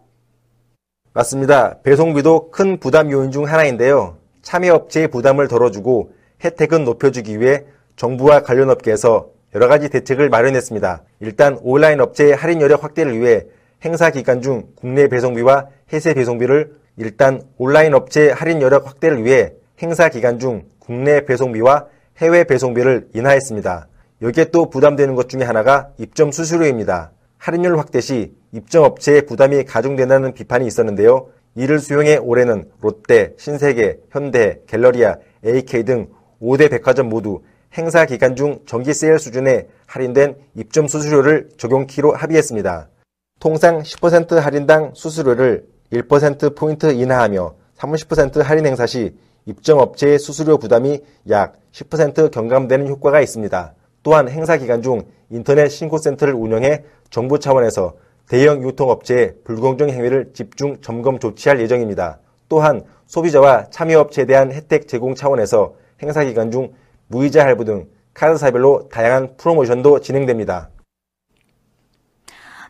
맞습니다. 1.15 1.79
배송비도 1.83 2.51
큰 2.51 2.79
부담 2.79 3.11
요인 3.11 3.31
중 3.31 3.47
하나인데요. 3.47 4.19
참여 4.43 4.75
업체의 4.75 5.09
부담을 5.09 5.49
덜어주고 5.49 6.13
혜택은 6.45 6.85
높여주기 6.85 7.41
위해 7.41 7.65
정부와 7.97 8.41
관련 8.43 8.69
업계에서 8.69 9.29
여러 9.55 9.69
가지 9.69 9.89
대책을 9.89 10.29
마련했습니다. 10.29 11.03
일단 11.21 11.59
온라인 11.63 12.01
업체의 12.01 12.35
할인 12.37 12.61
여력 12.61 12.85
확대를 12.85 13.19
위해 13.19 13.45
행사 13.85 14.09
기간 14.11 14.41
중 14.41 14.69
국내 14.77 15.09
배송비와 15.09 15.69
해외 15.91 16.15
배송비를 16.15 16.73
일단 16.97 17.43
온라인 17.59 17.93
업체 17.93 18.31
할인 18.31 18.63
여력 18.63 18.87
확대를 18.87 19.25
위해 19.25 19.53
행사 19.83 20.09
기간 20.09 20.39
중 20.39 20.65
국내 20.79 21.27
배송비와 21.27 21.87
해외 22.17 22.45
배송비를 22.45 23.09
인하했습니다. 23.13 23.89
여기에 24.23 24.47
또 24.47 24.71
부담되는 24.71 25.15
것 25.15 25.29
중에 25.29 25.43
하나가 25.43 25.91
입점 25.99 26.33
수수료입니다. 26.33 27.11
할인율 27.37 27.79
확대 27.79 28.01
시 28.01 28.33
입점 28.53 28.85
업체의 28.85 29.27
부담이 29.27 29.65
가중된다는 29.65 30.33
비판이 30.33 30.67
있었는데요. 30.67 31.29
이를 31.55 31.79
수용해 31.79 32.17
올해는 32.17 32.71
롯데, 32.81 33.35
신세계, 33.37 33.99
현대, 34.11 34.61
갤러리아, 34.67 35.17
AK 35.45 35.85
등 35.85 36.09
5대 36.41 36.71
백화점 36.71 37.11
모두 37.11 37.43
행사 37.77 38.07
기간 38.07 38.35
중 38.35 38.61
정기 38.65 38.95
세일 38.95 39.19
수준의 39.19 39.67
할인된 39.87 40.37
입점 40.55 40.89
수수료를 40.89 41.51
적용키로 41.59 42.15
합의했습니다. 42.15 42.89
통상 43.45 43.83
10% 43.83 44.37
할인당 44.37 44.93
수수료를 44.95 45.67
1%포인트 45.93 46.91
인하하며 46.91 47.55
30% 47.77 48.43
할인 48.43 48.65
행사 48.65 48.87
시 48.87 49.15
입점 49.45 49.81
업체의 49.81 50.19
수수료 50.19 50.57
부담이 50.57 51.01
약 51.29 51.59
10% 51.73 52.31
경감되는 52.31 52.89
효과가 52.89 53.21
있습니다. 53.21 53.75
또한 54.03 54.31
행사 54.31 54.57
기간 54.57 54.81
중 54.81 55.03
인터넷 55.29 55.69
신고센터를 55.69 56.33
운영해 56.33 56.85
정부 57.11 57.39
차원에서 57.39 57.93
대형 58.31 58.63
유통업체의 58.67 59.35
불공정 59.45 59.91
행위를 59.91 60.31
집중 60.33 60.81
점검 60.81 61.19
조치할 61.19 61.61
예정입니다. 61.61 62.21
또한 62.49 62.83
소비자와 63.05 63.69
참여업체에 63.69 64.25
대한 64.25 64.53
혜택 64.53 64.89
제공 64.89 65.15
차원에서 65.15 65.75
행사 66.03 66.25
기간 66.25 66.51
중 66.51 66.73
무이자 67.09 67.45
할부 67.45 67.67
등 67.67 67.89
카드사별로 68.15 68.89
다양한 68.89 69.37
프로모션도 69.37 70.01
진행됩니다. 70.01 70.71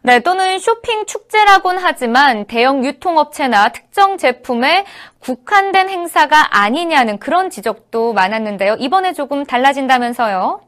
네, 0.06 0.20
또는 0.20 0.58
쇼핑 0.58 1.06
축제라곤 1.06 1.78
하지만 1.78 2.44
대형 2.44 2.84
유통업체나 2.84 3.70
특정 3.72 4.18
제품에 4.18 4.84
국한된 5.20 5.88
행사가 5.88 6.58
아니냐는 6.60 7.18
그런 7.18 7.48
지적도 7.48 8.12
많았는데요. 8.12 8.76
이번에 8.80 9.14
조금 9.14 9.46
달라진다면서요? 9.46 10.60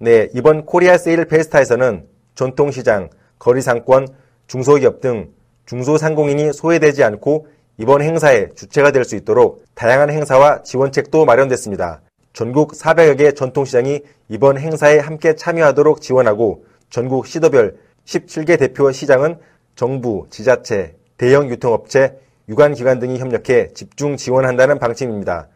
네, 0.00 0.28
이번 0.34 0.66
코리아 0.66 0.98
세일 0.98 1.24
페스타에서는 1.24 2.06
전통시장, 2.34 3.08
거리상권, 3.38 4.08
중소기업 4.46 5.00
등 5.00 5.30
중소상공인이 5.64 6.52
소외되지 6.52 7.04
않고 7.04 7.46
이번 7.78 8.02
행사의 8.02 8.50
주체가 8.54 8.90
될 8.90 9.06
수 9.06 9.16
있도록 9.16 9.64
다양한 9.74 10.10
행사와 10.10 10.62
지원책도 10.64 11.24
마련됐습니다. 11.24 12.02
전국 12.34 12.72
400여 12.72 13.16
개 13.16 13.32
전통시장이 13.32 14.00
이번 14.28 14.58
행사에 14.58 14.98
함께 14.98 15.34
참여하도록 15.34 16.02
지원하고 16.02 16.66
전국 16.90 17.26
시도별 17.26 17.87
17개 18.08 18.58
대표 18.58 18.90
시장은 18.90 19.38
정부, 19.76 20.26
지자체, 20.30 20.96
대형 21.18 21.50
유통업체, 21.50 22.18
유관기관 22.48 23.00
등이 23.00 23.18
협력해 23.18 23.74
집중 23.74 24.16
지원한다는 24.16 24.78
방침입니다. 24.78 25.48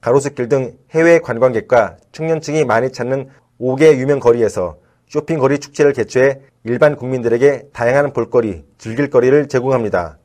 가로수길 0.00 0.48
등 0.48 0.78
해외 0.92 1.18
관광객과 1.18 1.98
청년층이 2.12 2.64
많이 2.64 2.90
찾는 2.90 3.28
5개 3.60 3.98
유명 3.98 4.20
거리에서 4.20 4.78
쇼핑거리 5.08 5.58
축제를 5.58 5.92
개최해 5.92 6.40
일반 6.64 6.96
국민들에게 6.96 7.68
다양한 7.74 8.14
볼거리, 8.14 8.64
즐길거리를 8.78 9.48
제공합니다. 9.48 10.18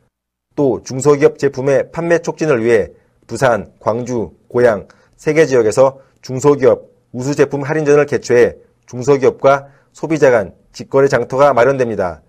또 0.55 0.81
중소기업 0.83 1.37
제품의 1.37 1.91
판매 1.91 2.19
촉진을 2.19 2.63
위해 2.63 2.89
부산, 3.27 3.73
광주, 3.81 4.31
고양, 4.47 4.87
세 5.17 5.33
개 5.33 5.45
지역에서 5.45 5.99
중소기업 6.21 6.89
우수 7.11 7.35
제품 7.35 7.61
할인전을 7.61 8.05
개최해 8.05 8.55
중소기업과 8.85 9.67
소비자 9.91 10.31
간 10.31 10.53
직거래 10.73 11.07
장터가 11.07 11.53
마련됩니다. 11.53 12.21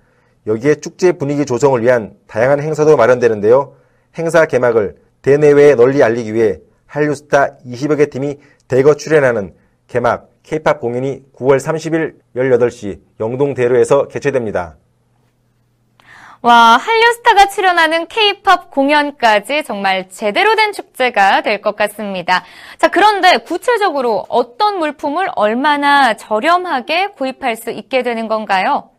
여기에 0.47 0.77
축제 0.77 1.13
분위기 1.13 1.45
조성을 1.47 1.81
위한 1.83 2.15
다양한 2.27 2.61
행사도 2.61 2.97
마련되는데요. 2.97 3.75
행사 4.17 4.47
개막을 4.47 4.97
대내외에 5.23 5.75
널리 5.75 6.03
알리기 6.03 6.35
위해 6.35 6.61
한류스타 6.87 7.59
20여 7.67 7.97
개 7.97 8.07
팀이 8.07 8.39
대거 8.69 8.95
출연하는 8.95 9.55
개막 9.89 10.29
K-팝 10.43 10.81
공연이 10.81 11.25
9월 11.35 11.59
30일 11.59 12.17
18시 12.37 13.01
영동대로에서 13.19 14.09
개최됩니다. 14.09 14.77
와, 16.45 16.77
한류 16.77 17.11
스타가 17.15 17.49
출연하는 17.49 18.07
케이팝 18.07 18.71
공연까지 18.71 19.65
정말 19.65 20.11
제대로 20.11 20.55
된 20.57 20.75
축제가 20.75 21.41
될 21.41 21.63
것 21.63 21.75
같습니다. 21.75 22.45
자, 22.77 22.89
그런데 22.89 23.39
구체적으로 23.39 24.27
어떤 24.29 24.79
물품을 24.79 25.29
얼마나 25.37 26.15
저렴하게 26.19 27.13
구입할 27.17 27.57
수 27.57 27.71
있게 27.71 28.03
되는 28.03 28.29
건가요? 28.29 28.91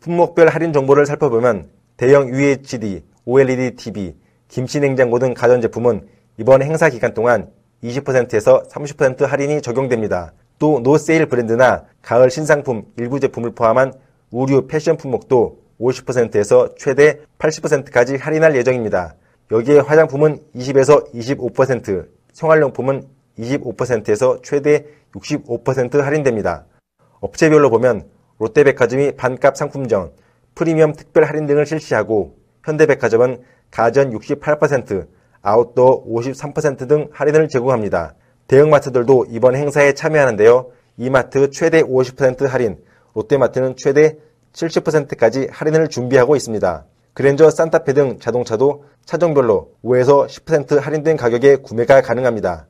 품목별 0.00 0.48
할인 0.48 0.74
정보를 0.74 1.06
살펴보면 1.06 1.70
대형 1.96 2.28
UHD, 2.28 3.04
OLED 3.24 3.76
TV, 3.76 4.14
김치 4.48 4.80
냉장고 4.80 5.18
등 5.18 5.32
가전제품은 5.32 6.08
이번 6.36 6.60
행사 6.62 6.90
기간 6.90 7.14
동안 7.14 7.48
20%에서 7.82 8.64
30% 8.70 9.26
할인이 9.26 9.62
적용됩니다. 9.62 10.34
또 10.58 10.80
노세일 10.80 11.24
브랜드나 11.24 11.84
가을 12.02 12.30
신상품 12.30 12.84
일부 12.98 13.18
제품을 13.18 13.54
포함한 13.54 13.94
의류 14.32 14.66
패션 14.66 14.98
품목도 14.98 15.67
50%에서 15.80 16.74
최대 16.76 17.20
80%까지 17.38 18.16
할인할 18.16 18.56
예정입니다. 18.56 19.14
여기에 19.50 19.80
화장품은 19.80 20.40
20에서 20.54 21.12
25%, 21.14 22.06
생활용품은 22.32 23.02
25%에서 23.38 24.40
최대 24.42 24.84
65% 25.14 26.00
할인됩니다. 26.00 26.66
업체별로 27.20 27.70
보면 27.70 28.08
롯데백화점이 28.38 29.12
반값 29.12 29.56
상품전, 29.56 30.12
프리미엄 30.54 30.92
특별 30.92 31.24
할인 31.24 31.46
등을 31.46 31.66
실시하고 31.66 32.36
현대백화점은 32.64 33.42
가전 33.70 34.12
68%, 34.12 35.06
아웃도어 35.40 36.04
53%등 36.06 37.08
할인을 37.12 37.48
제공합니다. 37.48 38.14
대형마트들도 38.48 39.26
이번 39.30 39.54
행사에 39.54 39.92
참여하는데요. 39.92 40.70
이마트 40.96 41.50
최대 41.50 41.82
50% 41.82 42.46
할인, 42.48 42.78
롯데마트는 43.14 43.76
최대 43.76 44.16
70%까지 44.58 45.48
할인을 45.50 45.88
준비하고 45.88 46.34
있습니다. 46.34 46.84
그랜저 47.14 47.50
산타페 47.50 47.92
등 47.92 48.18
자동차도 48.18 48.84
차종별로 49.04 49.70
5에서 49.84 50.26
10% 50.26 50.80
할인된 50.80 51.16
가격에 51.16 51.56
구매가 51.56 52.02
가능합니다. 52.02 52.66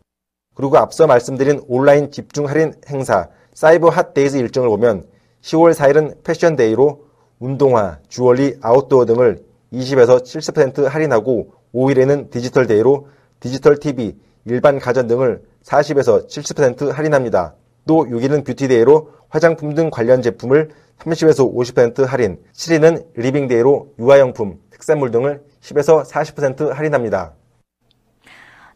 그리고 0.55 0.77
앞서 0.77 1.07
말씀드린 1.07 1.62
온라인 1.66 2.11
집중 2.11 2.48
할인 2.48 2.74
행사 2.88 3.29
사이버 3.55 3.88
핫데이즈 3.88 4.37
일정을 4.37 4.68
보면 4.68 5.07
10월 5.42 5.72
4일은 5.74 6.22
패션데이로 6.24 7.07
운동화, 7.38 7.98
주얼리, 8.09 8.57
아웃도어 8.61 9.05
등을 9.07 9.42
20에서 9.72 10.22
70% 10.22 10.85
할인하고 10.85 11.53
5일에는 11.74 12.31
디지털 12.31 12.66
데이로 12.66 13.09
디지털 13.40 13.77
TV, 13.77 14.16
일반 14.46 14.79
가전 14.79 15.07
등을 15.07 15.42
40에서 15.62 16.27
70% 16.29 16.90
할인합니다. 16.90 17.55
또 17.88 18.05
6일은 18.05 18.44
뷰티데이로 18.44 19.11
화장품 19.31 19.74
등 19.74 19.90
관련 19.90 20.22
제품을 20.22 20.68
30에서 20.98 21.53
50% 21.53 22.05
할인, 22.05 22.38
7일은 22.53 23.07
리빙데이로 23.14 23.94
유아용품, 23.98 24.59
특산물 24.70 25.11
등을 25.11 25.42
10에서 25.62 26.05
40% 26.05 26.68
할인합니다. 26.68 27.35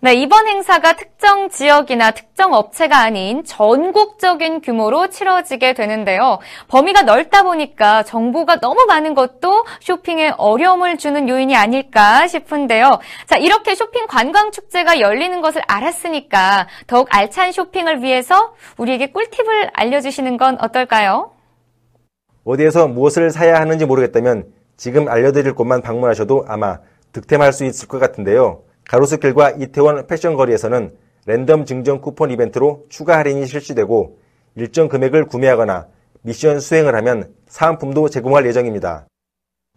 네, 0.05 0.15
이번 0.15 0.49
행사가 0.49 0.95
특정 0.95 1.49
지역이나 1.49 2.11
특정 2.11 2.55
업체가 2.55 2.99
아닌 2.99 3.45
전국적인 3.45 4.61
규모로 4.61 5.11
치러지게 5.11 5.75
되는데요. 5.75 6.41
범위가 6.67 7.03
넓다 7.03 7.45
보니까 7.45 8.03
정보가 8.03 8.59
너무 8.59 8.85
많은 8.89 9.15
것도 9.15 9.65
쇼핑에 9.79 10.33
어려움을 10.39 10.99
주는 10.99 11.29
요인이 11.29 11.55
아닐까 11.55 12.27
싶은데요. 12.27 12.99
자, 13.29 13.37
이렇게 13.37 13.77
쇼핑 13.77 14.09
관광 14.09 14.51
축제가 14.51 14.99
열리는 14.99 15.41
것을 15.41 15.63
알았으니까 15.69 16.67
더욱 16.89 17.07
알찬 17.09 17.53
쇼핑을 17.53 18.03
위해서 18.03 18.57
우리에게 18.79 19.13
꿀팁을 19.13 19.71
알려주시는 19.73 20.37
건 20.37 20.59
어떨까요? 20.61 21.31
어디에서 22.43 22.89
무엇을 22.89 23.31
사야 23.31 23.61
하는지 23.61 23.87
모르겠다면 23.87 24.47
지금 24.77 25.09
알려드릴 25.09 25.55
곳만 25.55 25.81
방문하셔도 25.81 26.45
아마 26.49 26.79
득템할 27.13 27.53
수 27.53 27.65
있을 27.65 27.87
것 27.87 28.01
같은데요. 28.01 28.65
가로수길과 28.89 29.53
이태원 29.53 30.07
패션거리에서는 30.07 30.91
랜덤 31.27 31.65
증정 31.65 32.01
쿠폰 32.01 32.31
이벤트로 32.31 32.87
추가 32.89 33.19
할인이 33.19 33.47
실시되고 33.47 34.19
일정 34.57 34.89
금액을 34.89 35.27
구매하거나 35.27 35.87
미션 36.23 36.61
수행을 36.61 36.95
하면 36.97 37.33
사은품도 37.47 38.09
제공할 38.09 38.47
예정입니다. 38.47 39.07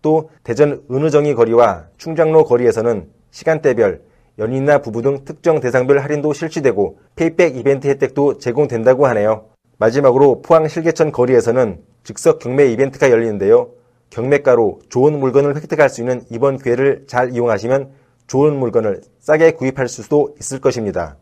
또 0.01 0.29
대전 0.43 0.83
으능정이 0.91 1.33
거리와 1.33 1.87
충장로 1.97 2.43
거리에서는 2.43 3.09
시간대별 3.31 4.01
연인이나 4.37 4.79
부부 4.79 5.01
등 5.01 5.23
특정 5.23 5.59
대상별 5.59 5.99
할인도 5.99 6.33
실시되고 6.33 6.99
페이백 7.15 7.55
이벤트 7.57 7.87
혜택도 7.87 8.37
제공된다고 8.37 9.07
하네요. 9.07 9.45
마지막으로 9.77 10.41
포항 10.41 10.67
실개천 10.67 11.11
거리에서는 11.11 11.81
즉석 12.03 12.39
경매 12.39 12.67
이벤트가 12.67 13.09
열리는데요. 13.09 13.71
경매가로 14.09 14.79
좋은 14.89 15.19
물건을 15.19 15.55
획득할 15.55 15.89
수 15.89 16.01
있는 16.01 16.21
이번 16.29 16.57
기회를 16.57 17.05
잘 17.07 17.33
이용하시면 17.33 17.91
좋은 18.27 18.57
물건을 18.59 19.01
싸게 19.19 19.51
구입할 19.51 19.87
수도 19.87 20.35
있을 20.39 20.59
것입니다. 20.59 21.17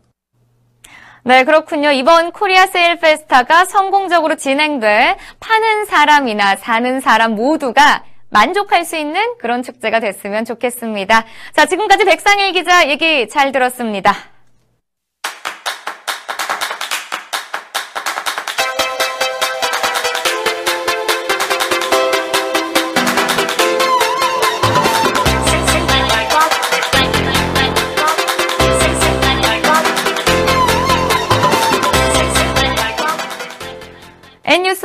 네, 1.26 1.44
그렇군요. 1.44 1.90
이번 1.90 2.32
코리아 2.32 2.66
세일 2.66 2.98
페스타가 2.98 3.64
성공적으로 3.64 4.36
진행돼 4.36 5.16
파는 5.40 5.86
사람이나 5.86 6.56
사는 6.56 7.00
사람 7.00 7.34
모두가 7.34 8.04
만족할 8.28 8.84
수 8.84 8.96
있는 8.96 9.38
그런 9.38 9.62
축제가 9.62 10.00
됐으면 10.00 10.44
좋겠습니다. 10.44 11.24
자, 11.54 11.66
지금까지 11.66 12.04
백상일 12.04 12.52
기자 12.52 12.88
얘기 12.88 13.28
잘 13.28 13.52
들었습니다. 13.52 14.33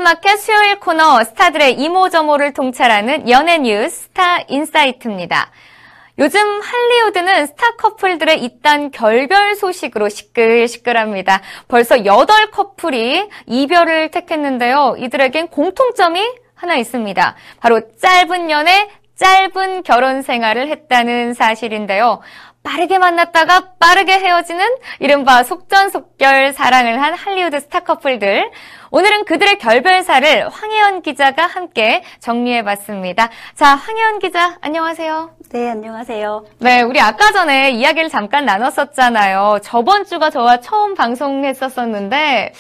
N뉴스마켓 0.10 0.40
수요일 0.40 0.80
코너 0.80 1.24
스타들의 1.24 1.74
이모저모를 1.74 2.54
통찰하는 2.54 3.30
연예 3.30 3.60
뉴스 3.60 4.06
스타 4.06 4.40
인사이트입니다. 4.48 5.52
요즘 6.18 6.40
할리우드는 6.40 7.46
스타 7.46 7.76
커플들의 7.76 8.44
잇단 8.44 8.90
결별 8.92 9.56
소식으로 9.56 10.10
시끌시끌합니다. 10.10 11.42
벌써 11.68 12.04
8 12.04 12.52
커플이 12.52 13.30
이별을 13.46 14.10
택했는데요. 14.10 14.96
이들에겐 14.98 15.50
공통점이 15.50 16.22
하나 16.56 16.76
있습니다. 16.76 17.36
바로 17.60 17.82
짧은 17.98 18.50
연애, 18.50 18.90
짧은 19.16 19.84
결혼 19.84 20.24
생활을 20.24 20.70
했다는 20.70 21.36
사실인데요. 21.36 22.22
빠르게 22.64 22.98
만났다가 22.98 23.74
빠르게 23.80 24.14
헤어지는 24.14 24.66
이른바 25.00 25.44
속전속결 25.44 26.54
사랑을 26.54 27.02
한 27.02 27.14
할리우드 27.14 27.60
스타 27.60 27.82
커플들. 27.82 28.52
오늘은 28.92 29.26
그들의 29.26 29.60
결별사를 29.60 30.50
황혜연 30.50 31.02
기자가 31.02 31.48
함께 31.48 32.04
정리해 32.20 32.64
봤습니다. 32.64 33.30
자, 33.56 33.76
황혜연 33.76 34.20
기자, 34.20 34.58
안녕하세요. 34.62 35.39
네, 35.52 35.68
안녕하세요. 35.72 36.46
네, 36.60 36.84
우리 36.84 37.00
아까 37.02 37.32
전에 37.32 37.72
이야기를 37.72 38.10
잠깐 38.10 38.46
나눴었잖아요. 38.46 39.60
저번 39.64 40.06
주가 40.06 40.30
저와 40.30 40.60
처음 40.60 40.94
방송했었었는데, 40.94 42.54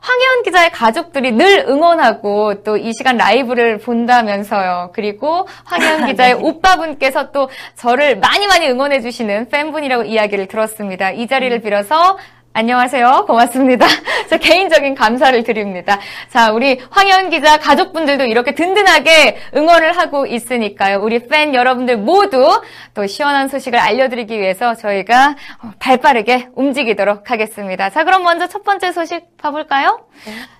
황혜연 0.00 0.42
기자의 0.42 0.70
가족들이 0.70 1.32
늘 1.32 1.64
응원하고 1.66 2.62
또 2.62 2.76
이 2.76 2.92
시간 2.92 3.16
라이브를 3.16 3.78
본다면서요. 3.78 4.90
그리고 4.92 5.48
황혜연 5.64 6.04
기자의 6.12 6.34
오빠분께서 6.34 7.32
또 7.32 7.48
저를 7.76 8.18
많이 8.18 8.46
많이 8.46 8.68
응원해 8.68 9.00
주시는 9.00 9.48
팬분이라고 9.48 10.02
이야기를 10.04 10.46
들었습니다. 10.48 11.12
이 11.12 11.26
자리를 11.26 11.58
빌어서 11.62 12.18
안녕하세요. 12.56 13.24
고맙습니다. 13.26 13.84
저 14.30 14.36
개인적인 14.38 14.94
감사를 14.94 15.42
드립니다. 15.42 15.98
자, 16.30 16.52
우리 16.52 16.80
황현 16.88 17.30
기자 17.30 17.58
가족분들도 17.58 18.26
이렇게 18.26 18.54
든든하게 18.54 19.38
응원을 19.56 19.96
하고 19.96 20.24
있으니까요. 20.24 21.00
우리 21.02 21.26
팬 21.26 21.52
여러분들 21.52 21.96
모두 21.96 22.62
또 22.94 23.08
시원한 23.08 23.48
소식을 23.48 23.76
알려드리기 23.76 24.38
위해서 24.38 24.76
저희가 24.76 25.34
발 25.80 25.96
빠르게 25.96 26.46
움직이도록 26.54 27.28
하겠습니다. 27.28 27.90
자, 27.90 28.04
그럼 28.04 28.22
먼저 28.22 28.46
첫 28.46 28.62
번째 28.62 28.92
소식 28.92 29.36
봐볼까요? 29.36 30.06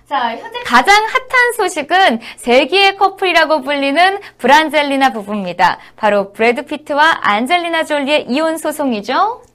자, 0.09 0.31
현재 0.35 0.59
가장 0.65 0.95
핫한 0.95 1.53
소식은 1.55 2.19
세기의 2.35 2.97
커플이라고 2.97 3.61
불리는 3.61 4.19
브란젤리나 4.37 5.13
부부입니다. 5.13 5.79
바로 5.95 6.33
브래드 6.33 6.65
피트와 6.65 7.19
안젤리나 7.21 7.85
졸리의 7.85 8.25
이혼 8.27 8.57
소송이죠. 8.57 9.45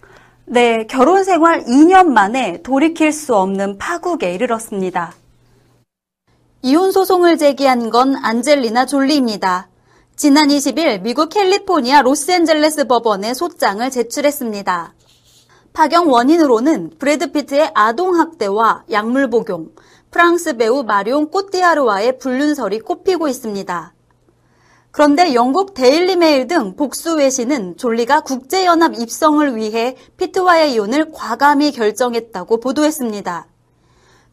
네, 0.52 0.84
결혼 0.88 1.22
생활 1.22 1.62
2년 1.62 2.08
만에 2.08 2.60
돌이킬 2.62 3.12
수 3.12 3.36
없는 3.36 3.78
파국에 3.78 4.34
이르렀습니다. 4.34 5.14
이혼 6.62 6.90
소송을 6.90 7.38
제기한 7.38 7.88
건 7.88 8.16
안젤리나 8.16 8.86
졸리입니다. 8.86 9.68
지난 10.16 10.48
20일 10.48 11.02
미국 11.02 11.28
캘리포니아 11.28 12.02
로스앤젤레스 12.02 12.88
법원에 12.88 13.32
소장을 13.32 13.88
제출했습니다. 13.88 14.92
파경 15.72 16.10
원인으로는 16.10 16.94
브래드 16.98 17.30
피트의 17.30 17.70
아동 17.72 18.18
학대와 18.18 18.86
약물 18.90 19.30
복용, 19.30 19.68
프랑스 20.10 20.56
배우 20.56 20.82
마리온 20.82 21.30
꼬띠아르와의 21.30 22.18
불륜설이 22.18 22.80
꼽히고 22.80 23.28
있습니다. 23.28 23.94
그런데 24.92 25.35
영국 25.35 25.74
데일리 25.74 26.16
메일 26.16 26.46
등 26.48 26.74
복수 26.74 27.16
외신은 27.16 27.76
졸리가 27.76 28.20
국제연합 28.22 28.94
입성을 28.94 29.55
위해 29.57 29.96
피트와의 30.16 30.74
이혼을 30.74 31.12
과감히 31.12 31.70
결정했다고 31.70 32.59
보도했습니다. 32.59 33.46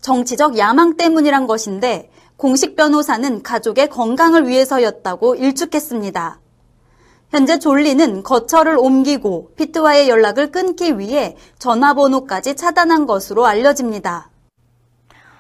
정치적 0.02 0.58
야망 0.58 0.98
때문이란 0.98 1.46
것인데 1.48 2.10
공식 2.38 2.76
변호사는 2.76 3.43
가족의 3.43 3.89
건강을 3.89 4.48
위해서였다고 4.48 5.36
일축했습니다. 5.36 6.39
현재 7.30 7.60
졸리는 7.60 8.24
거처를 8.24 8.78
옮기고 8.78 9.52
피트와의 9.58 10.08
연락을 10.08 10.52
끊기 10.52 10.98
위해 10.98 11.36
전화번호까지 11.60 12.56
차단한 12.56 13.06
것으로 13.06 13.46
알려집니다. 13.46 14.30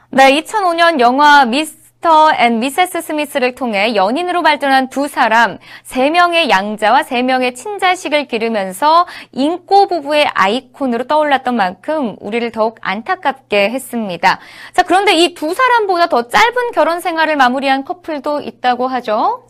네, 0.09 0.41
2005년 0.41 0.99
영화 0.99 1.45
미스 1.45 1.76
미스터 1.97 2.31
앤 2.37 2.59
미세스 2.59 3.01
스미스를 3.01 3.55
통해 3.55 3.95
연인으로 3.95 4.43
발전한 4.43 4.89
두 4.89 5.07
사람, 5.07 5.57
세 5.83 6.09
명의 6.09 6.49
양자와 6.49 7.03
세 7.03 7.23
명의 7.23 7.55
친자식을 7.55 8.27
기르면서 8.27 9.07
잉꼬 9.31 9.87
부부의 9.87 10.27
아이콘으로 10.33 11.05
떠올랐던 11.05 11.55
만큼 11.55 12.15
우리를 12.19 12.51
더욱 12.51 12.77
안타깝게 12.81 13.69
했습니다. 13.71 14.39
자, 14.73 14.83
그런데 14.83 15.13
이 15.13 15.33
두 15.33 15.53
사람보다 15.53 16.07
더 16.09 16.27
짧은 16.27 16.71
결혼 16.73 16.99
생활을 16.99 17.35
마무리한 17.35 17.83
커플도 17.83 18.41
있다고 18.41 18.87
하죠? 18.87 19.47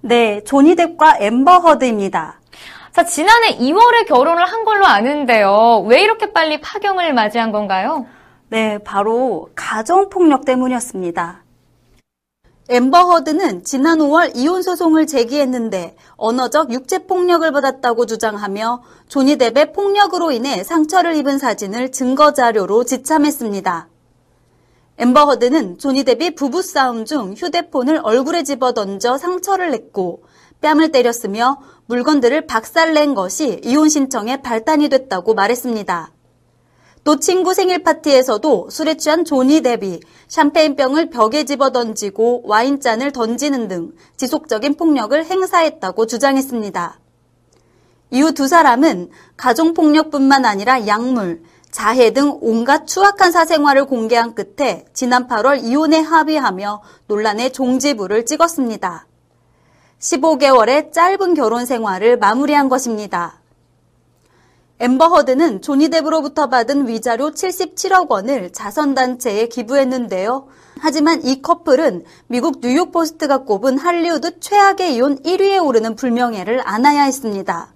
네, 0.00 0.42
조니 0.44 0.74
뎁과 0.76 1.18
엠버 1.20 1.58
허드입니다. 1.58 2.40
자, 2.92 3.04
지난해 3.04 3.56
2월에 3.58 4.06
결혼을 4.08 4.44
한 4.46 4.64
걸로 4.64 4.86
아는데요. 4.86 5.84
왜 5.86 6.02
이렇게 6.02 6.32
빨리 6.32 6.60
파경을 6.60 7.12
맞이한 7.12 7.52
건가요? 7.52 8.06
네, 8.48 8.78
바로 8.78 9.50
가정폭력 9.54 10.44
때문이었습니다. 10.44 11.42
엠버 12.70 13.04
허드는 13.04 13.64
지난 13.64 13.98
5월 13.98 14.32
이혼 14.36 14.60
소송을 14.60 15.06
제기했는데 15.06 15.96
언어적 16.16 16.70
육체 16.70 17.06
폭력을 17.06 17.50
받았다고 17.50 18.04
주장하며 18.04 18.82
조니 19.08 19.36
뎁의 19.36 19.72
폭력으로 19.72 20.32
인해 20.32 20.62
상처를 20.62 21.16
입은 21.16 21.38
사진을 21.38 21.92
증거 21.92 22.34
자료로 22.34 22.84
지참했습니다. 22.84 23.88
엠버 24.98 25.24
허드는 25.24 25.78
조니 25.78 26.04
뎁이 26.04 26.34
부부싸움 26.34 27.06
중 27.06 27.32
휴대폰을 27.32 28.00
얼굴에 28.02 28.42
집어던져 28.42 29.16
상처를 29.16 29.70
냈고 29.70 30.24
뺨을 30.60 30.92
때렸으며 30.92 31.62
물건들을 31.86 32.46
박살낸 32.46 33.14
것이 33.14 33.62
이혼 33.64 33.88
신청의 33.88 34.42
발단이 34.42 34.90
됐다고 34.90 35.32
말했습니다. 35.32 36.12
또 37.04 37.18
친구 37.18 37.54
생일 37.54 37.82
파티에서도 37.82 38.68
술에 38.70 38.96
취한 38.96 39.24
조니 39.24 39.60
뎁이 39.62 40.00
샴페인병을 40.28 41.10
벽에 41.10 41.44
집어 41.44 41.70
던지고 41.70 42.42
와인잔을 42.44 43.12
던지는 43.12 43.68
등 43.68 43.92
지속적인 44.16 44.74
폭력을 44.74 45.24
행사했다고 45.24 46.06
주장했습니다. 46.06 47.00
이후 48.10 48.32
두 48.32 48.48
사람은 48.48 49.10
가정폭력뿐만 49.36 50.44
아니라 50.44 50.86
약물, 50.86 51.42
자해 51.70 52.12
등 52.12 52.38
온갖 52.40 52.86
추악한 52.86 53.30
사생활을 53.30 53.84
공개한 53.84 54.34
끝에 54.34 54.86
지난 54.94 55.28
8월 55.28 55.62
이혼에 55.62 55.98
합의하며 55.98 56.82
논란의 57.06 57.52
종지부를 57.52 58.24
찍었습니다. 58.24 59.06
15개월의 60.00 60.92
짧은 60.92 61.34
결혼 61.34 61.66
생활을 61.66 62.18
마무리한 62.18 62.68
것입니다. 62.68 63.37
엠버 64.80 65.08
허드는 65.08 65.60
조니 65.60 65.88
뎁으로부터 65.88 66.48
받은 66.48 66.86
위자료 66.86 67.30
77억 67.30 68.10
원을 68.10 68.52
자선단체에 68.52 69.48
기부했는데요. 69.48 70.46
하지만 70.80 71.20
이 71.24 71.42
커플은 71.42 72.04
미국 72.28 72.60
뉴욕 72.60 72.92
포스트가 72.92 73.38
꼽은 73.38 73.76
할리우드 73.78 74.38
최악의 74.38 74.94
이혼 74.94 75.20
1위에 75.22 75.64
오르는 75.64 75.96
불명예를 75.96 76.62
안아야 76.64 77.02
했습니다. 77.02 77.72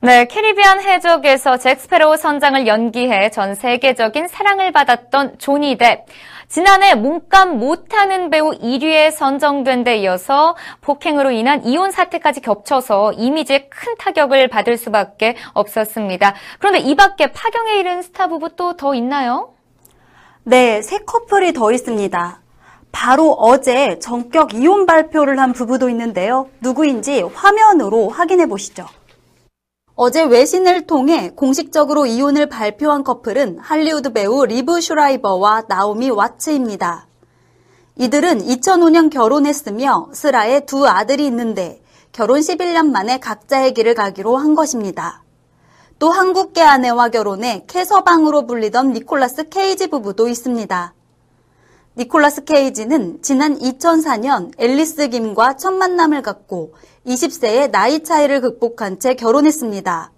네, 0.00 0.24
캐리비안 0.24 0.80
해적에서 0.80 1.58
잭 1.58 1.76
스패로우 1.76 2.16
선장을 2.16 2.66
연기해 2.66 3.30
전 3.30 3.54
세계적인 3.54 4.26
사랑을 4.26 4.72
받았던 4.72 5.38
조니 5.38 5.76
뎁. 5.76 6.04
지난해 6.50 6.96
몸값 6.96 7.50
못하는 7.54 8.28
배우 8.28 8.50
1위에 8.50 9.12
선정된 9.12 9.84
데 9.84 9.98
이어서 9.98 10.56
폭행으로 10.80 11.30
인한 11.30 11.64
이혼 11.64 11.92
사태까지 11.92 12.40
겹쳐서 12.40 13.12
이미지에 13.12 13.68
큰 13.68 13.94
타격을 13.96 14.48
받을 14.48 14.76
수밖에 14.76 15.36
없었습니다. 15.54 16.34
그런데 16.58 16.80
이 16.80 16.96
밖에 16.96 17.30
파경에 17.30 17.74
이른 17.78 18.02
스타 18.02 18.26
부부 18.26 18.56
또 18.56 18.74
더 18.76 18.94
있나요? 18.96 19.54
네, 20.42 20.82
세 20.82 20.98
커플이 20.98 21.52
더 21.52 21.70
있습니다. 21.70 22.40
바로 22.90 23.32
어제 23.32 24.00
전격 24.00 24.52
이혼 24.54 24.86
발표를 24.86 25.38
한 25.38 25.52
부부도 25.52 25.88
있는데요. 25.90 26.48
누구인지 26.60 27.22
화면으로 27.22 28.08
확인해 28.08 28.46
보시죠. 28.46 28.86
어제 30.02 30.22
외신을 30.22 30.86
통해 30.86 31.28
공식적으로 31.36 32.06
이혼을 32.06 32.48
발표한 32.48 33.04
커플은 33.04 33.58
할리우드 33.58 34.14
배우 34.14 34.46
리브 34.46 34.80
슈라이버와 34.80 35.64
나오미 35.68 36.08
와츠입니다. 36.08 37.06
이들은 37.96 38.38
2005년 38.38 39.10
결혼했으며 39.10 40.08
슬하에 40.14 40.60
두 40.60 40.88
아들이 40.88 41.26
있는데 41.26 41.82
결혼 42.12 42.40
11년 42.40 42.86
만에 42.86 43.20
각자의 43.20 43.74
길을 43.74 43.92
가기로 43.92 44.38
한 44.38 44.54
것입니다. 44.54 45.22
또 45.98 46.08
한국계 46.08 46.62
아내와 46.62 47.10
결혼해 47.10 47.66
케서방으로 47.66 48.46
불리던 48.46 48.94
니콜라스 48.94 49.50
케이지 49.50 49.88
부부도 49.88 50.28
있습니다. 50.28 50.94
니콜라스 52.00 52.44
케이지는 52.44 53.18
지난 53.20 53.58
2004년 53.58 54.52
앨리스 54.56 55.10
김과 55.10 55.58
첫 55.58 55.72
만남을 55.72 56.22
갖고 56.22 56.72
20세의 57.06 57.70
나이 57.70 58.02
차이를 58.02 58.40
극복한 58.40 58.98
채 58.98 59.12
결혼했습니다. 59.12 60.10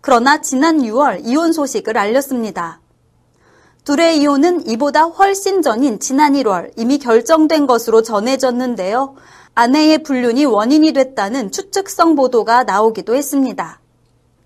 그러나 0.00 0.40
지난 0.40 0.78
6월 0.78 1.20
이혼 1.24 1.52
소식을 1.52 1.96
알렸습니다. 1.96 2.80
둘의 3.84 4.18
이혼은 4.18 4.68
이보다 4.68 5.04
훨씬 5.04 5.62
전인 5.62 6.00
지난 6.00 6.32
1월 6.32 6.72
이미 6.76 6.98
결정된 6.98 7.68
것으로 7.68 8.02
전해졌는데요. 8.02 9.14
아내의 9.54 10.02
불륜이 10.02 10.44
원인이 10.44 10.92
됐다는 10.92 11.52
추측성 11.52 12.16
보도가 12.16 12.64
나오기도 12.64 13.14
했습니다. 13.14 13.78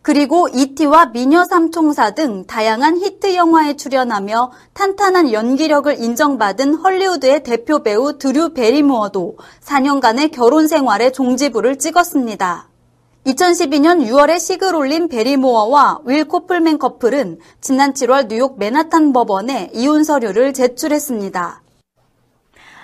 그리고 0.03 0.49
이티와 0.49 1.07
미녀 1.07 1.45
삼총사 1.45 2.13
등 2.13 2.47
다양한 2.47 2.99
히트 2.99 3.35
영화에 3.35 3.77
출연하며 3.77 4.51
탄탄한 4.73 5.33
연기력을 5.33 6.03
인정받은 6.03 6.75
헐리우드의 6.75 7.43
대표 7.43 7.83
배우 7.83 8.17
드류 8.17 8.55
베리모어도 8.55 9.37
4년간의 9.63 10.33
결혼 10.33 10.69
생활에 10.69 11.13
종지부를 11.13 11.79
찍었습니다. 11.79 12.69
2012년 13.27 14.07
6월에 14.07 14.41
식을 14.41 14.75
올린 14.75 15.07
베리모어와 15.09 16.01
윌 16.07 16.25
코플맨 16.25 16.79
커플은 16.79 17.39
지난 17.61 17.93
7월 17.93 18.29
뉴욕 18.29 18.59
맨하탄 18.59 19.13
법원에 19.13 19.71
이혼 19.75 20.05
서류를 20.05 20.55
제출했습니다. 20.55 21.63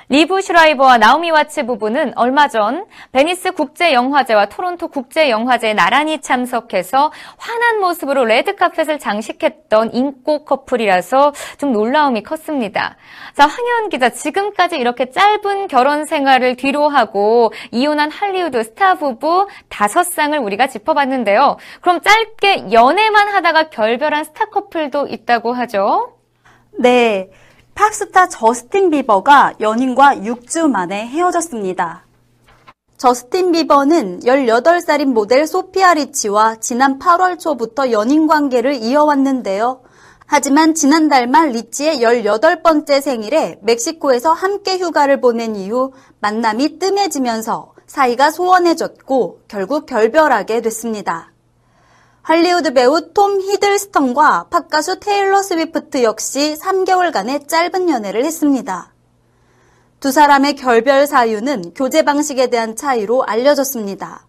리브 0.09 0.41
슈라이버와 0.41 0.99
나오미 0.99 1.33
와츠 1.33 1.67
부부는 1.67 2.13
얼마 2.17 2.47
전 2.47 2.87
베니스 3.11 3.51
국제영화제와 3.51 4.47
토론토 4.47 4.87
국제영화제에 4.87 5.75
나란히 5.75 6.21
참석해서 6.21 7.11
환한 7.37 7.81
모습으로 7.81 8.25
레드카펫을 8.25 9.01
장식했던 9.01 9.95
잉꼬 9.95 10.45
커플이라서 10.45 11.33
좀 11.59 11.73
놀라움이 11.73 12.23
컸습니다. 12.23 12.97
자, 13.35 13.49
황혜연 13.49 13.89
기자, 13.89 14.11
지금까지 14.11 14.77
이렇게 14.79 15.11
짧은 15.11 15.67
결혼 15.67 16.05
생활을 16.05 16.55
뒤로하고 16.55 17.53
이혼한 17.73 18.13
할리우드 18.13 18.63
스타 18.63 18.95
부부 18.95 19.49
다섯 19.69 20.05
쌍을 20.05 20.39
우리가 20.39 20.69
짚어봤는데요. 20.69 21.57
그럼 21.81 22.01
짧게 22.01 22.71
연애만 22.71 23.27
하다가 23.27 23.71
결별한 23.71 24.23
스타 24.23 24.45
커플도 24.45 25.09
있다고 25.09 25.53
하죠? 25.53 26.13
네. 26.79 27.29
팝스타 27.77 28.29
저스틴 28.31 28.89
비버가 28.89 29.53
연인과 29.61 30.17
6주 30.17 30.71
만에 30.71 31.07
헤어졌습니다. 31.09 32.07
저스틴 32.97 33.53
비버는 33.53 34.21
18살인 34.21 35.13
모델 35.13 35.47
소피아 35.47 35.93
리치와 35.93 36.57
지난 36.57 36.99
8월 36.99 37.39
초부터 37.39 37.93
연인 37.93 38.27
관계를 38.27 38.77
이어왔는데요. 38.77 39.83
하지만 40.25 40.75
지난달 40.75 41.27
말 41.27 41.51
리치의 41.51 41.99
18번째 41.99 43.03
생일에 43.03 43.61
멕시코에서 43.61 44.33
함께 44.33 44.79
휴가를 44.79 45.21
보낸 45.21 45.55
이후 45.55 45.93
만남이 46.21 46.79
뜸해지면서 46.79 47.75
사이가 47.87 48.31
소원해졌고 48.31 49.43
결국 49.49 49.85
결별하게 49.85 50.63
됐습니다. 50.63 51.31
할리우드 52.27 52.73
배우 52.75 53.13
톰 53.13 53.41
히들스턴과 53.41 54.49
팝가수 54.51 54.99
테일러 54.99 55.43
스위프트 55.43 56.03
역시 56.03 56.57
3개월간의 56.61 57.47
짧은 57.47 57.89
연애를 57.89 58.25
했습니다. 58.25 58.93
두 60.01 60.11
사람의 60.11 60.57
결별 60.57 61.07
사유는 61.07 61.75
교제 61.77 62.03
방식에 62.03 62.49
대한 62.49 62.75
차이로 62.75 63.23
알려졌습니다. 63.23 64.27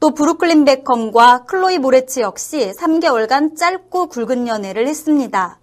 또 0.00 0.14
브루클린 0.14 0.64
베컴과 0.64 1.44
클로이 1.44 1.76
모레츠 1.76 2.20
역시 2.20 2.72
3개월간 2.78 3.58
짧고 3.58 4.06
굵은 4.06 4.48
연애를 4.48 4.88
했습니다. 4.88 5.60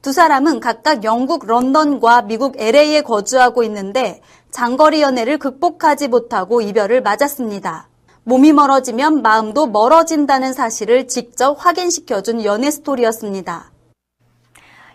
두 0.00 0.14
사람은 0.14 0.60
각각 0.60 1.04
영국 1.04 1.44
런던과 1.46 2.22
미국 2.22 2.58
LA에 2.58 3.02
거주하고 3.02 3.64
있는데 3.64 4.22
장거리 4.50 5.02
연애를 5.02 5.36
극복하지 5.36 6.08
못하고 6.08 6.62
이별을 6.62 7.02
맞았습니다. 7.02 7.91
몸이 8.24 8.52
멀어지면 8.52 9.22
마음도 9.22 9.66
멀어진다는 9.66 10.52
사실을 10.52 11.08
직접 11.08 11.54
확인시켜준 11.58 12.44
연애 12.44 12.70
스토리였습니다. 12.70 13.72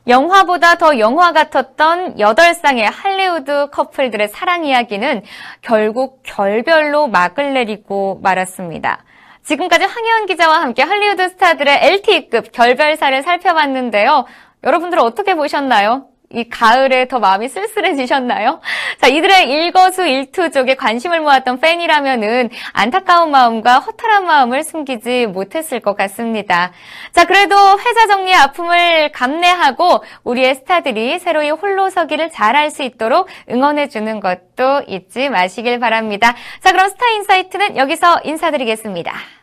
영화보다 0.08 0.76
더 0.76 1.00
영화 1.00 1.34
같았던 1.34 2.16
8쌍의 2.16 2.90
할리우드 2.90 3.70
커플들의 3.72 4.30
사랑 4.30 4.64
이야기는 4.64 5.24
결국 5.62 6.22
결별로 6.24 7.08
막을 7.08 7.54
내리고 7.54 8.18
말았습니다. 8.24 9.04
지금까지 9.44 9.84
황혜원 9.84 10.26
기자와 10.26 10.62
함께 10.62 10.82
할리우드 10.84 11.28
스타들의 11.28 11.80
LTE급 11.82 12.54
결별사를 12.54 13.22
살펴봤는데요. 13.24 14.26
여러분들 14.64 15.00
어떻게 15.00 15.36
보셨나요? 15.36 16.08
이 16.30 16.50
가을에 16.50 17.08
더 17.08 17.20
마음이 17.20 17.48
쓸쓸해지셨나요? 17.48 18.60
자, 19.00 19.08
이들의 19.08 19.50
일거수 19.50 20.06
일투족에 20.06 20.76
관심을 20.76 21.22
모았던 21.22 21.62
팬이라면은 21.62 22.50
안타까운 22.74 23.32
마음과 23.32 23.80
허탈한 23.80 24.26
마음을 24.26 24.64
숨기지 24.64 25.28
못했을 25.28 25.80
것 25.80 25.96
같습니다. 25.96 26.74
자, 27.14 27.24
그래도 27.24 27.56
회자정리의 27.80 28.36
아픔을 28.36 29.12
감내하고 29.14 30.04
우리의 30.24 30.56
스타들이 30.56 31.20
새로이 31.20 31.50
홀로 31.50 31.90
서기를 31.90 32.30
잘할 32.30 32.72
수 32.72 32.84
있도록 32.84 33.30
응원해주는 33.50 34.20
것도 34.20 34.84
잊지 34.88 35.30
마시길 35.30 35.80
바랍니다. 35.80 36.36
자, 36.60 36.74
그럼 36.74 36.90
스타 36.90 37.08
인사이트는 37.08 37.78
여기서 37.78 38.22
인사드리겠습니다. 38.26 39.37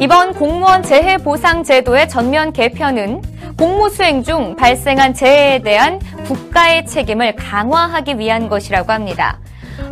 이번 0.00 0.32
공무원 0.32 0.82
재해 0.82 1.18
보상 1.18 1.62
제도의 1.62 2.08
전면 2.08 2.54
개편은 2.54 3.20
공무 3.58 3.90
수행 3.90 4.22
중 4.22 4.56
발생한 4.56 5.12
재해에 5.12 5.58
대한 5.58 6.00
국가의 6.24 6.86
책임을 6.86 7.36
강화하기 7.36 8.18
위한 8.18 8.48
것이라고 8.48 8.92
합니다. 8.92 9.38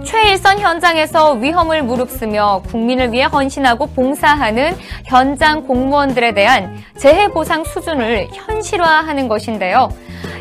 최일선 0.07 0.61
현장에서 0.61 1.33
위험을 1.33 1.83
무릅쓰며 1.83 2.63
국민을 2.69 3.13
위해 3.13 3.25
헌신하고 3.25 3.89
봉사하는 3.89 4.75
현장 5.05 5.67
공무원들에 5.67 6.33
대한 6.33 6.83
재해 6.97 7.29
보상 7.29 7.63
수준을 7.65 8.29
현실화하는 8.33 9.29
것인데요. 9.29 9.91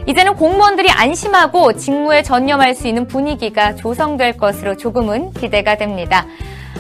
이제는 0.06 0.36
공무원들이 0.36 0.90
안심하고 0.92 1.74
직무에 1.74 2.24
전념할 2.24 2.74
수 2.74 2.88
있는 2.88 3.06
분위기가 3.06 3.76
조성될 3.76 4.38
것으로 4.38 4.78
조금은 4.78 5.34
기대가 5.34 5.76
됩니다. 5.76 6.26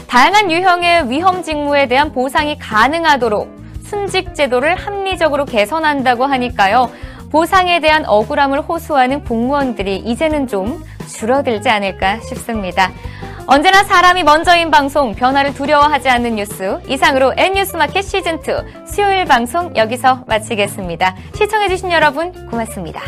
다양한 0.07 0.51
유형의 0.51 1.09
위험 1.09 1.43
직무에 1.43 1.87
대한 1.87 2.11
보상이 2.11 2.57
가능하도록 2.57 3.57
순직 3.83 4.35
제도를 4.35 4.75
합리적으로 4.75 5.45
개선한다고 5.45 6.25
하니까요. 6.25 6.89
보상에 7.31 7.79
대한 7.79 8.05
억울함을 8.05 8.61
호소하는 8.61 9.23
공무원들이 9.23 9.97
이제는 9.97 10.47
좀 10.47 10.83
줄어들지 11.07 11.69
않을까 11.69 12.19
싶습니다. 12.21 12.91
언제나 13.47 13.83
사람이 13.83 14.23
먼저인 14.23 14.71
방송, 14.71 15.13
변화를 15.13 15.53
두려워하지 15.53 16.09
않는 16.09 16.35
뉴스. 16.35 16.79
이상으로 16.87 17.33
N뉴스마켓 17.37 18.03
시즌2 18.03 18.87
수요일 18.87 19.25
방송 19.25 19.75
여기서 19.75 20.23
마치겠습니다. 20.27 21.15
시청해주신 21.33 21.91
여러분 21.91 22.33
고맙습니다. 22.49 23.01